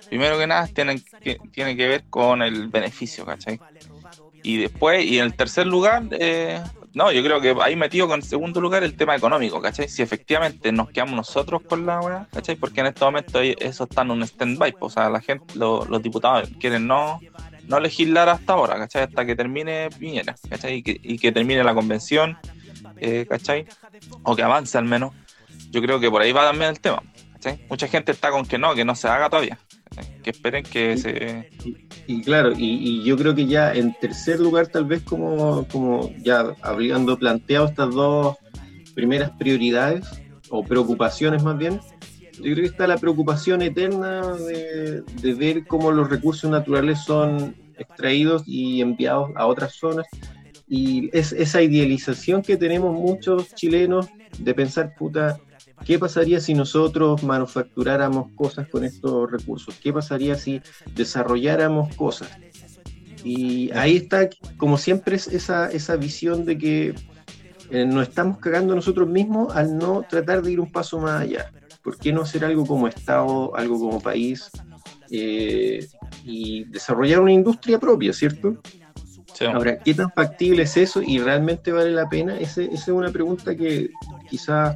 Primero 0.10 0.38
que 0.38 0.48
nada 0.48 0.68
tiene 0.68 1.02
que, 1.22 1.38
que 1.52 1.88
ver 1.88 2.06
con 2.10 2.42
el 2.42 2.68
beneficio, 2.68 3.26
¿cachai? 3.26 3.60
y 4.48 4.58
después, 4.58 5.06
y 5.06 5.20
en 5.20 5.26
el 5.26 5.34
tercer 5.34 5.68
lugar, 5.68 6.04
eh, 6.12 6.62
no, 6.94 7.12
yo 7.12 7.22
creo 7.22 7.42
que 7.42 7.54
ahí 7.62 7.76
metido 7.76 8.08
con 8.08 8.22
segundo 8.22 8.62
lugar 8.62 8.82
el 8.84 8.96
tema 8.96 9.14
económico, 9.16 9.62
¿cachai? 9.62 9.90
Si 9.90 10.02
efectivamente 10.02 10.72
nos 10.72 10.90
quedamos 10.90 11.16
nosotros 11.16 11.62
con 11.68 11.86
la 11.86 12.00
weá, 12.00 12.28
¿cachai? 12.32 12.56
Porque 12.56 12.80
en 12.80 12.88
este 12.88 13.04
momento 13.04 13.42
eso 13.42 13.84
está 13.84 14.04
en 14.04 14.12
un 14.12 14.24
stand-by, 14.24 14.76
o 14.80 14.90
sea, 14.90 15.10
la 15.10 15.20
gente, 15.20 15.54
los 15.56 16.02
diputados 16.02 16.50
quieren 16.60 16.88
no, 16.88 17.20
no 17.68 17.80
legislar 17.80 18.30
hasta 18.30 18.54
ahora, 18.54 18.78
¿cachai? 18.78 19.04
Hasta 19.04 19.26
que 19.26 19.36
termine 19.36 19.90
Piñera, 19.98 20.36
¿cachai? 20.50 20.76
Y 20.76 20.84
que, 20.84 21.00
y 21.02 21.18
que 21.20 21.32
termine 21.32 21.64
la 21.64 21.74
convención, 21.74 22.38
eh, 22.98 23.26
¿cachai? 23.30 23.66
O 24.24 24.36
que 24.36 24.44
avance 24.44 24.78
al 24.78 24.86
menos. 24.86 25.14
Yo 25.72 25.82
creo 25.82 26.00
que 26.00 26.10
por 26.10 26.22
ahí 26.22 26.32
va 26.32 26.48
también 26.48 26.72
el 26.72 26.80
tema, 26.80 27.04
¿cachai? 27.34 27.66
Mucha 27.70 27.88
gente 27.88 28.12
está 28.12 28.32
con 28.32 28.46
que 28.46 28.58
no, 28.58 28.74
que 28.74 28.86
no 28.86 28.96
se 28.96 29.08
haga 29.08 29.30
todavía, 29.30 29.60
que 30.24 30.30
esperen 30.30 30.64
que 30.64 30.98
se... 30.98 31.50
Y, 32.08 32.22
claro, 32.22 32.54
y, 32.56 33.04
yo 33.04 33.18
creo 33.18 33.36
que 33.36 33.46
ya 33.46 33.74
en 33.74 33.94
tercer 34.00 34.40
lugar, 34.40 34.68
tal 34.68 34.86
vez 34.86 35.02
como, 35.04 35.68
como 35.68 36.10
ya 36.20 36.56
habiendo 36.62 37.18
planteado 37.20 37.66
estas 37.66 37.94
dos 37.94 38.38
primeras 38.96 39.32
prioridades, 39.32 40.06
o 40.50 40.64
preocupaciones 40.64 41.44
más 41.44 41.58
bien, 41.58 41.80
yo 42.38 42.54
creo 42.54 42.56
que 42.56 42.66
está 42.66 42.88
la 42.88 42.98
preocupación 42.98 43.62
eterna 43.62 44.34
de, 44.36 45.04
ver 45.34 45.66
cómo 45.66 45.92
los 45.92 46.10
recursos 46.10 46.50
naturales 46.50 47.00
son 47.00 47.56
extraídos 47.78 48.44
y 48.46 48.82
enviados 48.82 49.32
a 49.36 49.46
otras 49.46 49.74
zonas. 49.74 50.06
Y 50.68 51.10
es 51.18 51.32
esa 51.32 51.62
idealización 51.62 52.42
que 52.42 52.58
tenemos 52.58 52.94
muchos 52.94 53.54
chilenos 53.56 54.08
de 54.40 54.54
pensar, 54.54 54.94
puta, 54.96 55.40
¿Qué 55.86 56.00
pasaría 56.00 56.40
si 56.40 56.56
nosotros 56.56 57.24
manufacturáramos 57.24 58.32
cosas 58.36 58.68
con 58.68 58.84
estos 58.84 59.30
recursos? 59.32 59.76
¿Qué 59.82 59.94
pasaría 59.94 60.36
si 60.36 60.60
desarrolláramos 60.96 61.96
cosas? 61.96 62.30
Y 63.24 63.72
ahí 63.72 63.98
está, 63.98 64.28
como 64.58 64.78
siempre, 64.78 65.16
esa, 65.18 65.70
esa 65.70 65.96
visión 65.96 66.46
de 66.46 66.58
que 66.58 66.96
eh, 67.70 67.86
nos 67.86 68.08
estamos 68.08 68.40
cagando 68.40 68.74
nosotros 68.74 69.08
mismos 69.08 69.56
al 69.56 69.78
no 69.78 70.04
tratar 70.10 70.42
de 70.42 70.54
ir 70.54 70.60
un 70.60 70.72
paso 70.72 71.00
más 71.00 71.22
allá. 71.22 71.52
¿Por 71.88 71.98
qué 71.98 72.12
no 72.12 72.24
hacer 72.24 72.44
algo 72.44 72.66
como 72.66 72.90
Estado, 72.90 73.56
algo 73.56 73.80
como 73.80 74.02
país 74.02 74.50
eh, 75.10 75.88
y 76.26 76.66
desarrollar 76.66 77.22
una 77.22 77.32
industria 77.32 77.80
propia, 77.80 78.12
¿cierto? 78.12 78.58
Ahora, 79.54 79.80
¿qué 79.80 79.94
tan 79.94 80.12
factible 80.12 80.64
es 80.64 80.76
eso 80.76 81.02
y 81.02 81.18
realmente 81.20 81.72
vale 81.72 81.92
la 81.92 82.10
pena? 82.10 82.38
esa 82.38 82.62
es 82.62 82.90
una 82.90 83.10
pregunta 83.10 83.56
que 83.56 83.92
quizás 84.30 84.76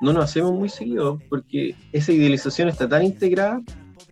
no 0.00 0.14
nos 0.14 0.24
hacemos 0.24 0.52
muy 0.52 0.70
seguido, 0.70 1.20
porque 1.28 1.74
esa 1.92 2.12
idealización 2.12 2.70
está 2.70 2.88
tan 2.88 3.02
integrada 3.02 3.60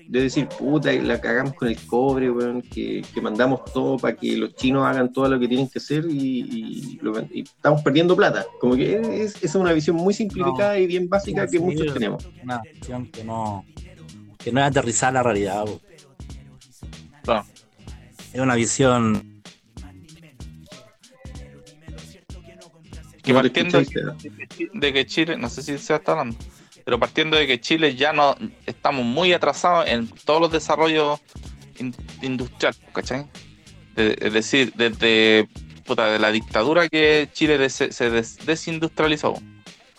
de 0.09 0.23
decir, 0.23 0.49
puta, 0.49 0.92
la 0.92 1.21
cagamos 1.21 1.55
con 1.55 1.69
el 1.69 1.77
cobre, 1.87 2.31
que, 2.73 3.05
mandamos 3.21 3.64
todo 3.73 3.97
para 3.97 4.16
que 4.16 4.37
los 4.37 4.55
chinos 4.55 4.87
hagan 4.87 5.12
todo 5.12 5.29
lo 5.29 5.38
que 5.38 5.49
tienen 5.49 5.69
que 5.69 5.79
hacer 5.79 6.07
y, 6.09 6.99
estamos 7.35 7.83
perdiendo 7.83 8.14
plata. 8.14 8.47
Como 8.61 8.77
que 8.77 9.23
es, 9.23 9.42
es 9.42 9.55
una 9.55 9.73
visión 9.73 9.97
muy 9.97 10.14
simplificada 10.14 10.79
y 10.79 10.87
bien 10.87 11.09
básica 11.09 11.47
que 11.47 11.59
muchos 11.59 11.92
tenemos. 11.92 12.29
Una 12.42 12.61
visión 12.61 13.07
que 13.07 13.25
no, 13.25 13.64
que 14.38 14.53
no 14.53 14.61
es 14.61 14.66
aterrizar 14.66 15.12
la 15.12 15.23
realidad. 15.23 15.64
Es 18.33 18.40
una 18.40 18.55
visión 18.55 19.42
que 23.23 23.35
partiendo 23.35 23.83
de 24.75 24.92
que 24.92 25.07
Chile, 25.07 25.37
no 25.37 25.49
sé 25.49 25.62
si 25.62 25.77
se 25.79 25.95
está 25.97 26.12
hablando, 26.12 26.37
pero 26.87 27.01
partiendo 27.01 27.37
de 27.37 27.49
que 27.49 27.61
Chile 27.61 27.96
ya 27.96 28.12
no 28.12 28.37
estamos 28.64 29.05
muy 29.05 29.33
atrasados 29.33 29.88
en 29.88 30.07
todos 30.25 30.40
los 30.40 30.53
desarrollos 30.53 31.18
industriales, 32.22 32.81
¿cachai? 32.92 33.27
es 33.96 34.33
decir, 34.33 34.72
desde 34.77 35.49
de 35.85 36.18
la 36.20 36.31
dictadura 36.31 36.88
que 36.88 37.29
Chile 37.33 37.68
se 37.70 38.11
desindustrializó, 38.44 39.35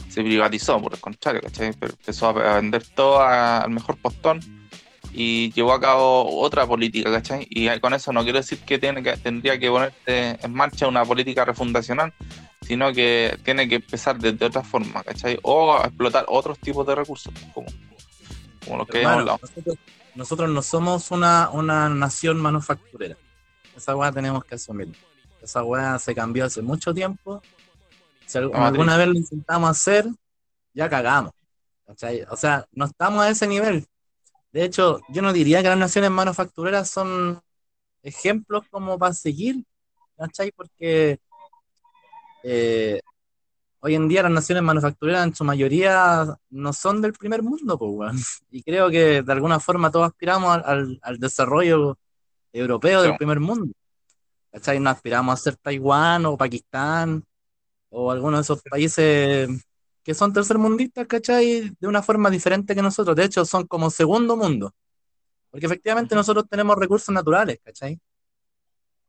se 0.07 0.23
privatizó, 0.23 0.81
por 0.81 0.93
el 0.93 1.01
contrario, 1.01 1.41
¿cachai? 1.41 1.73
Pero 1.77 1.91
empezó 1.91 2.29
a 2.29 2.55
vender 2.55 2.85
todo 2.95 3.21
al 3.21 3.69
mejor 3.69 3.97
postón 3.97 4.39
y 5.11 5.51
llevó 5.51 5.73
a 5.73 5.81
cabo 5.81 6.39
otra 6.39 6.65
política, 6.65 7.11
¿cachai? 7.11 7.47
Y 7.49 7.67
con 7.79 7.93
eso 7.95 8.13
no 8.13 8.23
quiero 8.23 8.39
decir 8.39 8.59
que, 8.59 8.79
tiene 8.79 9.03
que 9.03 9.17
tendría 9.17 9.59
que 9.59 9.69
ponerse 9.69 10.37
en 10.41 10.53
marcha 10.53 10.87
una 10.87 11.03
política 11.03 11.43
refundacional, 11.43 12.13
sino 12.67 12.91
que 12.91 13.39
tiene 13.45 13.67
que 13.69 13.75
empezar 13.75 14.19
desde 14.19 14.45
otra 14.45 14.61
forma, 14.61 15.01
¿cachai? 15.01 15.39
O 15.43 15.79
explotar 15.81 16.25
otros 16.27 16.59
tipos 16.59 16.85
de 16.85 16.95
recursos, 16.95 17.33
como, 17.53 17.67
como 18.65 18.77
los 18.79 18.87
que 18.87 19.01
hemos 19.01 19.13
hablado. 19.13 19.39
Nosotros, 20.15 20.49
no 20.49 20.61
somos 20.61 21.11
una, 21.11 21.49
una 21.51 21.87
nación 21.87 22.37
manufacturera. 22.41 23.15
Esa 23.73 23.95
weá 23.95 24.11
tenemos 24.11 24.43
que 24.43 24.55
asumir. 24.55 24.93
Esa 25.41 25.63
weá 25.63 25.97
se 25.97 26.13
cambió 26.13 26.43
hace 26.43 26.61
mucho 26.61 26.93
tiempo. 26.93 27.41
Si 28.25 28.37
alguna 28.37 28.97
vez 28.97 29.07
lo 29.07 29.13
intentamos 29.13 29.69
hacer, 29.69 30.05
ya 30.73 30.89
cagamos. 30.89 31.31
¿cachai? 31.85 32.23
O 32.29 32.35
sea, 32.35 32.67
no 32.73 32.83
estamos 32.83 33.23
a 33.23 33.29
ese 33.29 33.47
nivel. 33.47 33.85
De 34.51 34.65
hecho, 34.65 34.99
yo 35.07 35.21
no 35.21 35.31
diría 35.31 35.61
que 35.61 35.69
las 35.69 35.77
naciones 35.77 36.11
manufactureras 36.11 36.89
son 36.89 37.39
ejemplos 38.03 38.65
como 38.69 38.99
para 38.99 39.13
seguir, 39.13 39.63
¿cachai? 40.17 40.51
Porque 40.51 41.19
eh, 42.49 43.01
hoy 43.81 43.95
en 43.95 44.07
día 44.07 44.23
las 44.23 44.31
naciones 44.31 44.63
manufactureras 44.63 45.25
en 45.25 45.35
su 45.35 45.43
mayoría 45.43 46.25
no 46.49 46.71
son 46.71 47.01
del 47.01 47.11
primer 47.11 47.43
mundo, 47.43 47.77
pues, 47.77 48.41
y 48.51 48.63
creo 48.63 48.89
que 48.89 49.21
de 49.21 49.33
alguna 49.33 49.59
forma 49.59 49.91
todos 49.91 50.07
aspiramos 50.07 50.57
al, 50.63 51.19
desarrollo 51.19 51.97
europeo 52.53 53.01
del 53.01 53.17
primer 53.17 53.41
mundo. 53.41 53.73
¿Cachai? 54.49 54.79
No 54.79 54.89
aspiramos 54.89 55.33
a 55.33 55.43
ser 55.43 55.57
Taiwán 55.57 56.25
o 56.25 56.37
Pakistán 56.37 57.21
o 57.89 58.11
alguno 58.11 58.37
de 58.37 58.43
esos 58.43 58.61
países 58.63 59.49
que 60.01 60.13
son 60.13 60.31
tercermundistas, 60.31 61.05
¿cachai? 61.05 61.75
De 61.77 61.87
una 61.87 62.01
forma 62.01 62.29
diferente 62.29 62.73
que 62.73 62.81
nosotros. 62.81 63.13
De 63.15 63.25
hecho, 63.25 63.43
son 63.43 63.67
como 63.67 63.89
segundo 63.89 64.37
mundo. 64.37 64.73
Porque 65.51 65.65
efectivamente 65.65 66.15
nosotros 66.15 66.45
tenemos 66.49 66.77
recursos 66.77 67.13
naturales, 67.13 67.59
¿cachai? 67.61 67.99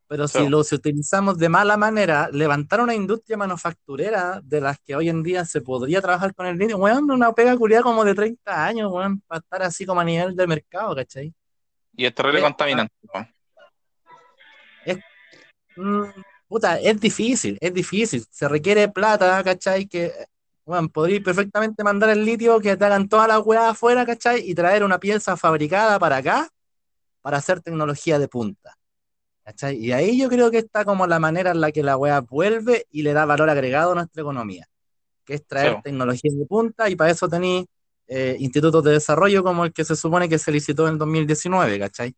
Pero 0.09 0.27
si 0.27 0.49
los 0.49 0.73
utilizamos 0.73 1.37
de 1.37 1.51
mala 1.51 1.77
manera, 1.77 2.31
levantar 2.33 2.81
una 2.81 2.95
industria 2.95 3.37
manufacturera 3.37 4.41
de 4.43 4.63
las 4.63 4.79
que 4.81 4.97
hoy 4.97 5.11
en 5.11 5.23
día 5.23 5.45
se 5.45 5.61
podría 5.61 6.01
trabajar 6.01 6.35
con 6.35 6.47
el 6.47 6.57
niño, 6.57 6.79
weón, 6.79 7.11
una 7.11 7.31
pega 7.33 7.55
culiada 7.59 7.83
como 7.83 8.07
de 8.07 8.15
30 8.15 8.65
años, 8.65 8.91
weón, 8.91 9.21
para 9.27 9.41
estar 9.41 9.63
así 9.63 9.85
como 9.85 10.01
a 10.01 10.05
nivel 10.05 10.35
de 10.35 10.47
mercado, 10.47 10.97
¿cachai? 10.97 11.35
Y 11.95 12.07
es 12.07 12.15
terrible 12.15 12.41
contaminante. 12.41 12.95
Es, 14.87 14.99
mm, 15.77 16.05
puta, 16.49 16.81
es 16.81 16.99
difícil, 16.99 17.59
es 17.61 17.75
difícil. 17.75 18.25
Se 18.31 18.49
requiere 18.49 18.89
plata, 18.89 19.45
¿cachai? 19.45 19.87
Que, 19.87 20.11
bueno, 20.65 20.89
podría 20.89 21.21
perfectamente 21.21 21.85
mandar 21.85 22.09
el 22.09 22.25
litio 22.25 22.59
que 22.61 22.79
te 22.79 22.85
hagan 22.87 23.11
toda 23.11 23.29
la 23.29 23.41
weá 23.41 23.71
afuera, 23.71 24.07
¿cachai? 24.07 24.49
Y 24.49 24.55
traer 24.55 24.85
una 24.85 24.99
pieza 24.99 25.37
fabricada 25.37 25.99
para 25.99 26.17
acá 26.17 26.49
para 27.21 27.37
hacer 27.37 27.61
tecnología 27.61 28.19
de 28.19 28.27
punta. 28.27 28.78
Y 29.73 29.93
ahí 29.93 30.19
yo 30.19 30.29
creo 30.29 30.51
que 30.51 30.59
está 30.59 30.85
como 30.85 31.07
la 31.07 31.19
manera 31.19 31.51
en 31.53 31.61
la 31.61 31.73
que 31.73 31.83
la 31.83 31.97
web 31.97 32.27
vuelve 32.29 32.87
y 32.91 33.03
le 33.03 33.13
da 33.13 33.25
valor 33.25 33.49
agregado 33.49 33.93
a 33.93 33.95
nuestra 33.95 34.23
economía, 34.23 34.69
que 35.25 35.35
es 35.35 35.47
traer 35.47 35.81
tecnología 35.83 36.31
de 36.35 36.47
punta 36.47 36.89
y 36.91 36.97
para 36.97 37.11
eso 37.11 37.29
tenéis 37.29 37.67
eh, 38.07 38.37
institutos 38.39 38.85
de 38.85 38.93
desarrollo 38.93 39.43
como 39.43 39.65
el 39.65 39.73
que 39.73 39.85
se 39.85 39.97
supone 39.97 40.29
que 40.29 40.39
se 40.39 40.53
licitó 40.53 40.89
en 40.89 40.99
2019, 40.99 41.79
¿cachai? 41.79 42.15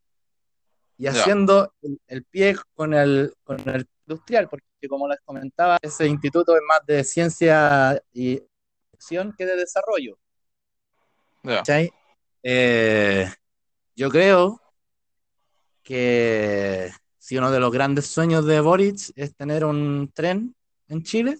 Y 0.98 1.06
haciendo 1.06 1.72
el, 2.08 2.24
pie 2.24 2.56
con 2.74 2.92
el, 2.94 3.32
con 3.42 3.58
el 3.68 3.88
industrial, 4.06 4.48
porque 4.48 4.64
como 4.88 5.08
les 5.08 5.18
comentaba, 5.24 5.78
ese 5.80 6.06
instituto 6.06 6.54
es 6.54 6.62
más 6.68 6.84
de 6.86 7.04
ciencia 7.04 8.02
y 8.12 8.42
acción 8.92 9.34
que 9.36 9.46
de 9.46 9.56
desarrollo. 9.56 10.18
¿Cachai? 11.42 11.90
Eh, 12.42 13.26
yo 13.96 14.10
creo 14.10 14.60
que 15.82 16.90
si 17.30 17.38
uno 17.38 17.52
de 17.52 17.60
los 17.60 17.70
grandes 17.70 18.08
sueños 18.08 18.44
de 18.44 18.58
Boric 18.58 19.12
es 19.14 19.36
tener 19.36 19.64
un 19.64 20.10
tren 20.12 20.52
en 20.88 21.04
Chile, 21.04 21.38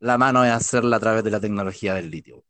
la 0.00 0.18
mano 0.18 0.44
es 0.44 0.50
hacerla 0.50 0.96
a 0.96 0.98
través 0.98 1.22
de 1.22 1.30
la 1.30 1.38
tecnología 1.38 1.94
del 1.94 2.10
litio. 2.10 2.42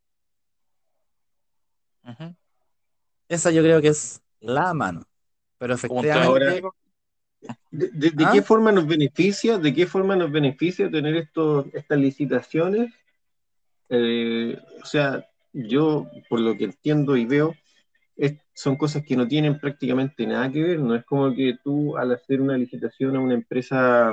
Esa 3.29 3.51
yo 3.51 3.63
creo 3.63 3.83
que 3.83 3.89
es 3.89 4.23
la 4.41 4.73
mano. 4.73 5.05
Pero 5.59 5.75
efectivamente. 5.75 6.63
¿De, 7.71 8.25
¿Ah? 8.25 8.31
qué 8.33 8.41
forma 8.41 8.73
nos 8.73 8.87
beneficia? 8.87 9.59
¿De 9.59 9.75
qué 9.75 9.87
forma 9.87 10.17
nos 10.17 10.33
beneficia 10.33 10.91
tener 10.91 11.15
estos, 11.17 11.67
estas 11.75 11.99
licitaciones? 11.99 12.95
Eh, 13.91 14.59
o 14.83 14.87
sea, 14.87 15.23
yo, 15.53 16.07
por 16.31 16.41
lo 16.41 16.57
que 16.57 16.65
entiendo 16.65 17.15
y 17.15 17.27
veo, 17.27 17.55
son 18.55 18.77
cosas 18.77 19.03
que 19.05 19.17
no 19.17 19.27
tienen 19.27 19.59
prácticamente 19.59 20.27
nada 20.27 20.51
que 20.51 20.63
ver, 20.63 20.79
no 20.81 20.95
es 20.95 21.05
como 21.05 21.35
que 21.35 21.57
tú 21.65 21.97
al 21.97 22.13
hacer 22.13 22.41
una 22.41 22.57
licitación 22.57 23.17
a 23.17 23.21
una 23.21 23.35
empresa 23.35 24.13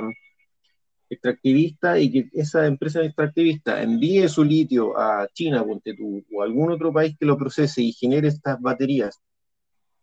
extractivista 1.08 1.98
y 1.98 2.10
que 2.10 2.28
esa 2.32 2.66
empresa 2.66 3.02
extractivista 3.02 3.82
envíe 3.82 4.28
su 4.28 4.44
litio 4.44 4.96
a 4.98 5.26
China, 5.34 5.64
ponte 5.64 5.94
tú, 5.94 6.24
o 6.32 6.42
a 6.42 6.44
algún 6.44 6.70
otro 6.70 6.92
país 6.92 7.16
que 7.18 7.26
lo 7.26 7.36
procese 7.36 7.82
y 7.82 7.92
genere 7.92 8.28
estas 8.28 8.60
baterías. 8.60 9.20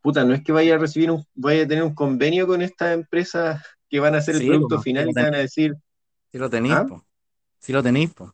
Puta, 0.02 0.23
no 0.26 0.34
es 0.34 0.43
que 0.43 0.52
vaya 0.52 0.76
a 0.76 0.78
recibir 0.78 1.10
un, 1.12 1.23
vaya 1.34 1.63
a 1.63 1.67
tener 1.67 1.84
un 1.84 1.95
convenio 1.95 2.45
con 2.45 2.62
esta 2.62 2.93
empresa 2.93 3.63
que 3.89 4.00
van 4.00 4.15
a 4.15 4.21
Sí, 4.21 4.32
el 4.32 4.45
producto 4.47 4.76
po, 4.76 4.82
final 4.82 5.10
y 5.10 5.13
te 5.13 5.21
van 5.21 5.36
a 5.36 5.39
decir, 5.39 5.76
Si 6.32 6.38
lo 6.38 6.50
tenéis, 6.50 6.76
¿Ah? 6.76 6.86
Si 7.60 7.73
lo 7.73 7.82
tenéis, 7.82 8.13
po. 8.13 8.34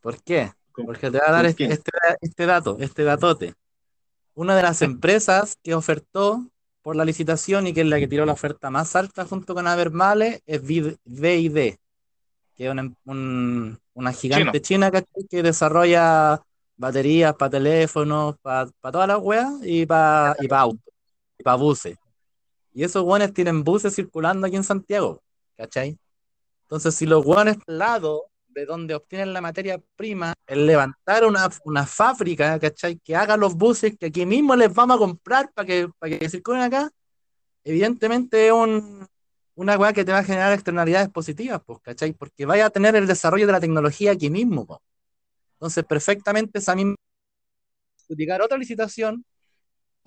¿Por 0.00 0.22
qué? 0.22 0.52
¿con- 0.72 0.86
Porque 0.86 1.10
te 1.10 1.18
voy 1.18 1.20
a 1.26 1.32
dar 1.32 1.42
¿Por 1.42 1.50
este, 1.50 1.64
este, 1.72 1.90
este 2.20 2.46
dato, 2.46 2.76
este 2.80 3.04
datote. 3.04 3.54
Una 4.38 4.54
de 4.54 4.62
las 4.62 4.82
empresas 4.82 5.56
que 5.64 5.74
ofertó 5.74 6.46
por 6.82 6.94
la 6.94 7.04
licitación 7.04 7.66
y 7.66 7.72
que 7.74 7.80
es 7.80 7.88
la 7.88 7.98
que 7.98 8.06
tiró 8.06 8.24
la 8.24 8.34
oferta 8.34 8.70
más 8.70 8.94
alta 8.94 9.24
junto 9.24 9.52
con 9.52 9.66
Abermale 9.66 10.42
es 10.46 10.62
Vid- 10.62 10.96
VID, 11.04 11.76
que 12.54 12.66
es 12.66 12.70
una, 12.70 12.82
em- 12.82 12.94
un- 13.04 13.78
una 13.94 14.12
gigante 14.12 14.62
china 14.62 14.92
¿cachai? 14.92 15.26
que 15.28 15.42
desarrolla 15.42 16.40
baterías 16.76 17.34
para 17.34 17.50
teléfonos, 17.50 18.36
para 18.40 18.70
todas 18.92 19.08
las 19.08 19.18
weas 19.18 19.52
y 19.64 19.84
para 19.86 20.36
y 20.38 20.46
pa 20.46 20.60
autos, 20.60 20.94
y 21.36 21.42
para 21.42 21.56
buses. 21.56 21.96
Y 22.72 22.84
esos 22.84 23.02
weones 23.02 23.34
tienen 23.34 23.64
buses 23.64 23.92
circulando 23.92 24.46
aquí 24.46 24.54
en 24.54 24.62
Santiago, 24.62 25.20
¿cachai? 25.56 25.98
Entonces, 26.62 26.94
si 26.94 27.06
los 27.06 27.26
weones 27.26 27.56
lado 27.66 28.26
de 28.48 28.66
donde 28.66 28.94
obtienen 28.94 29.32
la 29.32 29.40
materia 29.40 29.80
prima, 29.96 30.34
el 30.46 30.66
levantar 30.66 31.24
una, 31.24 31.48
una 31.64 31.86
fábrica, 31.86 32.58
¿cachai? 32.58 32.98
Que 32.98 33.14
haga 33.16 33.36
los 33.36 33.54
buses 33.54 33.96
que 33.98 34.06
aquí 34.06 34.26
mismo 34.26 34.56
les 34.56 34.72
vamos 34.72 34.96
a 34.96 34.98
comprar 34.98 35.52
para 35.52 35.66
que, 35.66 35.88
para 35.98 36.18
que 36.18 36.28
circulen 36.28 36.62
acá, 36.62 36.90
evidentemente 37.64 38.46
es 38.46 38.52
un, 38.52 39.06
una 39.54 39.76
weá 39.76 39.92
que 39.92 40.04
te 40.04 40.12
va 40.12 40.18
a 40.18 40.24
generar 40.24 40.52
externalidades 40.52 41.08
positivas, 41.10 41.60
pues, 41.64 41.80
¿cachai? 41.80 42.12
Porque 42.12 42.46
vaya 42.46 42.66
a 42.66 42.70
tener 42.70 42.96
el 42.96 43.06
desarrollo 43.06 43.46
de 43.46 43.52
la 43.52 43.60
tecnología 43.60 44.12
aquí 44.12 44.30
mismo. 44.30 44.80
Entonces, 45.54 45.84
perfectamente 45.84 46.58
esa 46.58 46.74
misma 46.74 46.94
adjudicar 48.08 48.40
otra 48.42 48.58
licitación, 48.58 49.24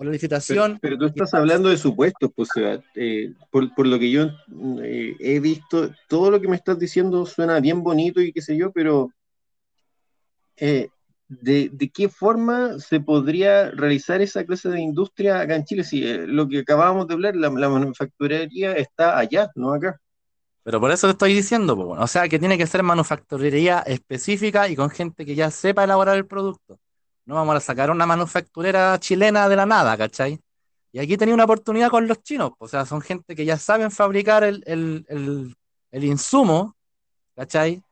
o 0.02 0.04
la 0.04 0.10
Pero, 0.10 0.12
licitación 0.12 0.78
pero 0.80 0.98
tú 0.98 1.06
estás 1.06 1.32
hablando 1.34 1.68
de 1.68 1.76
supuestos, 1.76 2.30
pues. 2.34 2.50
Eh, 2.94 3.32
por, 3.50 3.74
por 3.74 3.86
lo 3.86 3.98
que 3.98 4.10
yo 4.10 4.24
eh, 4.82 5.16
he 5.20 5.40
visto, 5.40 5.90
todo 6.08 6.30
lo 6.30 6.40
que 6.40 6.48
me 6.48 6.56
estás 6.56 6.78
diciendo 6.78 7.24
suena 7.26 7.60
bien 7.60 7.82
bonito 7.82 8.20
y 8.20 8.32
qué 8.32 8.42
sé 8.42 8.56
yo, 8.56 8.72
pero 8.72 9.10
eh, 10.56 10.88
¿de, 11.28 11.70
de 11.72 11.88
qué 11.90 12.08
forma 12.08 12.78
se 12.78 13.00
podría 13.00 13.70
realizar 13.70 14.20
esa 14.20 14.44
clase 14.44 14.68
de 14.68 14.80
industria 14.80 15.40
acá 15.40 15.56
en 15.56 15.64
Chile? 15.64 15.84
Si 15.84 16.06
eh, 16.06 16.26
lo 16.26 16.48
que 16.48 16.60
acabábamos 16.60 17.06
de 17.08 17.14
hablar, 17.14 17.36
la, 17.36 17.50
la 17.50 17.68
manufacturería 17.68 18.72
está 18.74 19.18
allá, 19.18 19.50
no 19.54 19.72
acá. 19.72 19.98
Pero 20.64 20.80
por 20.80 20.92
eso 20.92 21.08
te 21.08 21.12
estoy 21.12 21.34
diciendo, 21.34 21.74
bueno. 21.74 22.02
O 22.02 22.06
sea, 22.06 22.28
que 22.28 22.38
tiene 22.38 22.56
que 22.56 22.66
ser 22.66 22.82
manufacturería 22.82 23.80
específica 23.80 24.68
y 24.68 24.76
con 24.76 24.90
gente 24.90 25.26
que 25.26 25.34
ya 25.34 25.50
sepa 25.50 25.84
elaborar 25.84 26.16
el 26.16 26.26
producto. 26.26 26.78
No 27.26 27.36
vamos 27.36 27.56
a 27.56 27.60
sacar 27.60 27.90
una 27.90 28.06
manufacturera 28.06 28.98
chilena 28.98 29.48
de 29.48 29.56
la 29.56 29.66
nada, 29.66 29.96
¿cachai? 29.96 30.40
Y 30.92 30.98
aquí 31.00 31.16
tenía 31.16 31.34
una 31.34 31.44
oportunidad 31.44 31.90
con 31.90 32.06
los 32.08 32.22
chinos, 32.22 32.52
o 32.58 32.68
sea, 32.68 32.84
son 32.86 33.00
gente 33.00 33.34
que 33.36 33.44
ya 33.44 33.56
saben 33.58 33.90
fabricar 33.90 34.44
el, 34.44 34.62
el, 34.66 35.06
el, 35.08 35.54
el 35.90 36.04
insumo, 36.04 36.76
¿cachai? 37.36 37.82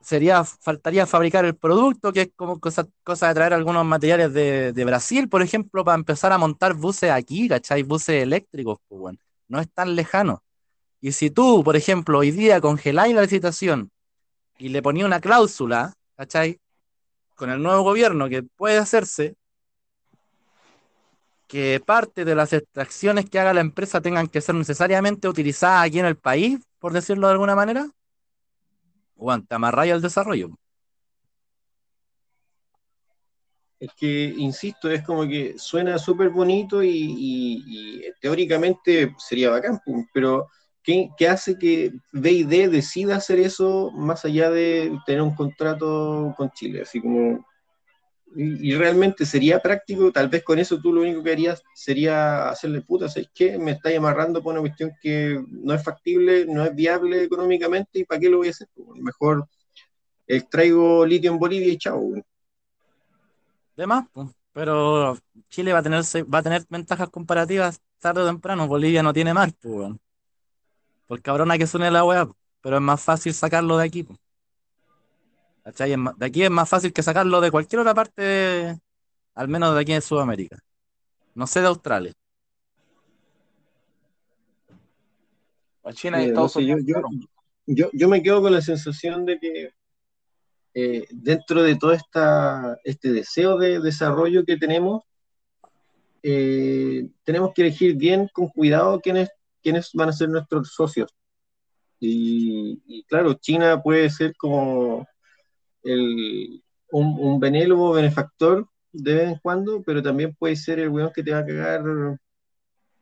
Sería, 0.00 0.44
faltaría 0.44 1.06
fabricar 1.06 1.44
el 1.44 1.56
producto, 1.56 2.12
que 2.12 2.22
es 2.22 2.30
como 2.36 2.58
cosa, 2.60 2.86
cosa 3.04 3.28
de 3.28 3.34
traer 3.34 3.54
algunos 3.54 3.84
materiales 3.86 4.32
de, 4.34 4.72
de 4.72 4.84
Brasil, 4.84 5.28
por 5.28 5.42
ejemplo, 5.42 5.84
para 5.84 5.96
empezar 5.96 6.32
a 6.32 6.38
montar 6.38 6.74
buses 6.74 7.10
aquí, 7.10 7.48
¿cachai? 7.48 7.84
Buses 7.84 8.22
eléctricos, 8.22 8.78
bueno, 8.90 9.18
no 9.48 9.60
es 9.60 9.70
tan 9.72 9.94
lejano. 9.94 10.42
Y 11.00 11.12
si 11.12 11.30
tú, 11.30 11.64
por 11.64 11.76
ejemplo, 11.76 12.18
hoy 12.20 12.30
día 12.32 12.60
congeláis 12.60 13.14
la 13.14 13.22
licitación 13.22 13.90
y 14.58 14.70
le 14.70 14.82
ponías 14.82 15.06
una 15.06 15.20
cláusula, 15.20 15.94
¿cachai? 16.16 16.60
Con 17.42 17.50
el 17.50 17.60
nuevo 17.60 17.82
gobierno 17.82 18.28
que 18.28 18.44
puede 18.44 18.78
hacerse, 18.78 19.34
que 21.48 21.82
parte 21.84 22.24
de 22.24 22.36
las 22.36 22.52
extracciones 22.52 23.28
que 23.28 23.40
haga 23.40 23.52
la 23.52 23.62
empresa 23.62 24.00
tengan 24.00 24.28
que 24.28 24.40
ser 24.40 24.54
necesariamente 24.54 25.26
utilizadas 25.26 25.84
aquí 25.84 25.98
en 25.98 26.06
el 26.06 26.16
país, 26.16 26.60
por 26.78 26.92
decirlo 26.92 27.26
de 27.26 27.32
alguna 27.32 27.56
manera, 27.56 27.90
te 29.48 29.54
amarráis 29.56 29.92
al 29.92 30.02
desarrollo. 30.02 30.50
Es 33.80 33.90
que, 33.96 34.32
insisto, 34.36 34.88
es 34.88 35.02
como 35.02 35.26
que 35.26 35.58
suena 35.58 35.98
súper 35.98 36.28
bonito 36.28 36.80
y, 36.80 38.08
teóricamente 38.20 39.16
sería 39.18 39.50
bacán, 39.50 39.80
pero 40.14 40.48
¿qué, 40.82 41.10
qué 41.16 41.28
hace 41.28 41.58
que 41.58 41.92
B&D 42.12 42.68
decida 42.68 43.16
hacer 43.16 43.38
eso 43.38 43.90
más 43.92 44.24
allá 44.24 44.50
de 44.50 44.92
tener 45.06 45.22
un 45.22 45.34
contrato 45.34 46.34
con 46.36 46.50
Chile? 46.50 46.82
Así 46.82 47.00
como, 47.00 47.44
y, 48.34 48.74
realmente 48.74 49.26
sería 49.26 49.60
práctico, 49.60 50.10
tal 50.10 50.28
vez 50.28 50.42
con 50.42 50.58
eso 50.58 50.80
tú 50.80 50.92
lo 50.92 51.02
único 51.02 51.22
que 51.22 51.32
harías 51.32 51.62
sería 51.74 52.48
hacerle 52.48 52.80
puta, 52.80 53.08
¿sabes 53.08 53.28
qué? 53.34 53.58
Me 53.58 53.72
estáis 53.72 53.98
amarrando 53.98 54.42
por 54.42 54.52
una 54.52 54.60
cuestión 54.60 54.92
que 55.00 55.42
no 55.48 55.74
es 55.74 55.82
factible, 55.82 56.46
no 56.46 56.64
es 56.64 56.74
viable 56.74 57.24
económicamente, 57.24 58.00
¿y 58.00 58.04
para 58.04 58.20
qué 58.20 58.30
lo 58.30 58.38
voy 58.38 58.48
a 58.48 58.50
hacer? 58.50 58.68
Pues, 58.74 59.00
Mejor 59.00 59.46
extraigo 60.26 61.04
litio 61.04 61.30
en 61.30 61.38
Bolivia 61.38 61.72
y 61.72 61.78
chao. 61.78 62.12
De 63.76 63.86
más, 63.86 64.06
pues. 64.12 64.28
Pero 64.52 65.16
Chile 65.48 65.72
va 65.72 65.78
a 65.78 65.82
tener, 65.82 66.02
va 66.32 66.38
a 66.38 66.42
tener 66.42 66.64
ventajas 66.68 67.08
comparativas 67.08 67.80
tarde 67.98 68.20
o 68.20 68.26
temprano. 68.26 68.68
Bolivia 68.68 69.02
no 69.02 69.12
tiene 69.12 69.32
mar, 69.32 69.50
pues. 69.60 69.92
Por 71.06 71.20
cabrona 71.22 71.58
que 71.58 71.66
suene 71.66 71.90
la 71.90 72.04
weá, 72.04 72.28
pero 72.60 72.76
es 72.76 72.82
más 72.82 73.02
fácil 73.02 73.34
sacarlo 73.34 73.76
de 73.76 73.86
aquí. 73.86 74.06
¿Cachai? 75.64 75.94
De 76.16 76.26
aquí 76.26 76.42
es 76.42 76.50
más 76.50 76.68
fácil 76.68 76.92
que 76.92 77.02
sacarlo 77.02 77.40
de 77.40 77.50
cualquier 77.50 77.80
otra 77.80 77.94
parte, 77.94 78.22
de- 78.22 78.80
al 79.34 79.48
menos 79.48 79.74
de 79.74 79.80
aquí 79.80 79.92
en 79.92 80.02
Sudamérica. 80.02 80.58
No 81.34 81.46
sé 81.46 81.60
de 81.60 81.66
Australia. 81.68 82.12
A 85.84 85.92
China 85.92 86.22
y 86.22 86.26
no 86.26 86.28
Estados 86.28 86.52
sé, 86.52 86.58
Unidos. 86.60 86.82
yo, 87.66 87.90
yo 87.92 88.08
me 88.08 88.22
quedo 88.22 88.42
con 88.42 88.52
la 88.52 88.60
sensación 88.60 89.24
de 89.24 89.38
que 89.38 89.70
eh, 90.74 91.06
dentro 91.10 91.62
de 91.62 91.76
todo 91.76 91.92
esta, 91.92 92.78
este 92.84 93.12
deseo 93.12 93.58
de 93.58 93.80
desarrollo 93.80 94.44
que 94.44 94.56
tenemos, 94.56 95.02
eh, 96.22 97.08
tenemos 97.24 97.52
que 97.52 97.62
elegir 97.62 97.96
bien, 97.96 98.28
con 98.32 98.48
cuidado, 98.48 99.00
quiénes, 99.00 99.28
quiénes 99.62 99.90
van 99.94 100.08
a 100.08 100.12
ser 100.12 100.28
nuestros 100.28 100.74
socios. 100.74 101.10
Y, 102.00 103.04
claro, 103.04 103.34
China 103.34 103.80
puede 103.80 104.10
ser 104.10 104.34
como 104.36 105.06
un, 105.84 106.62
un 106.90 107.40
benévolo 107.40 107.92
benefactor 107.92 108.68
de 108.92 109.14
vez 109.14 109.28
en 109.28 109.38
cuando, 109.38 109.82
pero 109.82 110.02
también 110.02 110.34
puede 110.34 110.56
ser 110.56 110.80
el 110.80 110.88
weón 110.88 111.12
que 111.14 111.22
te 111.22 111.32
va 111.32 111.38
a 111.38 111.46
cagar 111.46 111.82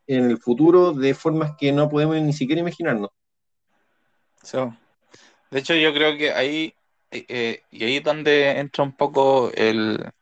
en 0.06 0.24
el 0.30 0.38
futuro 0.38 0.92
de 0.92 1.14
formas 1.14 1.52
que 1.58 1.72
no 1.72 1.88
podemos 1.88 2.16
ni 2.16 2.32
siquiera 2.32 2.60
imaginarnos. 2.60 3.10
Sí. 4.42 4.58
De 5.50 5.58
hecho, 5.58 5.74
yo 5.74 5.92
creo 5.92 6.16
que 6.16 6.32
ahí, 6.32 6.74
eh, 7.10 7.62
y 7.70 7.84
ahí 7.84 7.96
es 7.96 8.04
donde 8.04 8.50
entra 8.58 8.84
un 8.84 8.92
poco 8.92 9.50
el, 9.54 10.12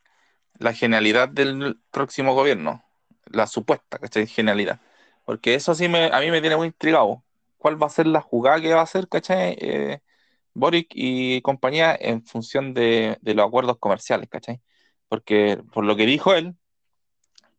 la 0.59 0.73
genialidad 0.73 1.29
del 1.29 1.79
próximo 1.91 2.35
gobierno, 2.35 2.85
la 3.27 3.47
supuesta. 3.47 3.99
Genialidad. 4.27 4.81
Porque 5.29 5.55
eso 5.55 5.75
sí 5.75 5.89
me, 5.89 6.07
a 6.07 6.21
mí 6.21 6.31
me 6.31 6.41
tiene 6.41 6.57
muy 6.57 6.69
intrigado. 6.69 7.23
¿Cuál 7.59 7.81
va 7.83 7.87
a 7.87 7.91
ser 7.91 8.07
la 8.07 8.23
jugada 8.23 8.63
que 8.63 8.73
va 8.73 8.81
a 8.81 8.85
hacer, 8.85 9.09
¿cachai? 9.09 9.57
Eh, 9.61 10.01
Boric 10.55 10.89
y 10.95 11.43
compañía 11.43 11.97
en 12.01 12.25
función 12.27 12.75
de, 12.75 13.19
los 13.23 13.47
acuerdos 13.47 13.79
comerciales, 13.79 14.29
¿cachai? 14.31 14.63
Porque 15.09 15.63
por 15.73 15.85
lo 15.85 15.97
que 15.97 16.07
dijo 16.07 16.35
él, 16.35 16.57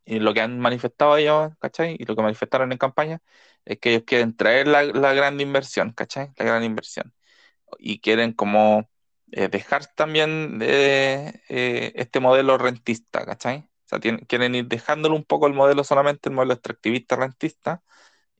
y 0.05 0.19
lo 0.19 0.33
que 0.33 0.41
han 0.41 0.59
manifestado 0.59 1.17
ellos, 1.17 1.51
¿cachai? 1.59 1.95
Y 1.99 2.05
lo 2.05 2.15
que 2.15 2.23
manifestaron 2.23 2.71
en 2.71 2.79
campaña, 2.79 3.21
es 3.65 3.79
que 3.79 3.91
ellos 3.91 4.03
quieren 4.05 4.35
traer 4.35 4.67
la, 4.67 4.83
la 4.83 5.13
gran 5.13 5.39
inversión, 5.39 5.93
¿cachai? 5.93 6.31
La 6.37 6.45
gran 6.45 6.63
inversión. 6.63 7.13
Y 7.79 7.99
quieren 8.01 8.33
como 8.33 8.89
eh, 9.31 9.49
dejar 9.49 9.85
también 9.95 10.59
de, 10.59 11.43
eh, 11.49 11.93
este 11.95 12.19
modelo 12.19 12.57
rentista, 12.57 13.25
¿cachai? 13.25 13.68
O 13.89 13.91
sea, 13.91 13.99
tienen- 13.99 14.25
quieren 14.25 14.53
ir 14.55 14.67
dejándolo 14.67 15.15
un 15.15 15.23
poco 15.25 15.47
el 15.47 15.53
modelo 15.53 15.83
solamente, 15.83 16.29
el 16.29 16.35
modelo 16.35 16.53
extractivista 16.53 17.15
rentista, 17.15 17.83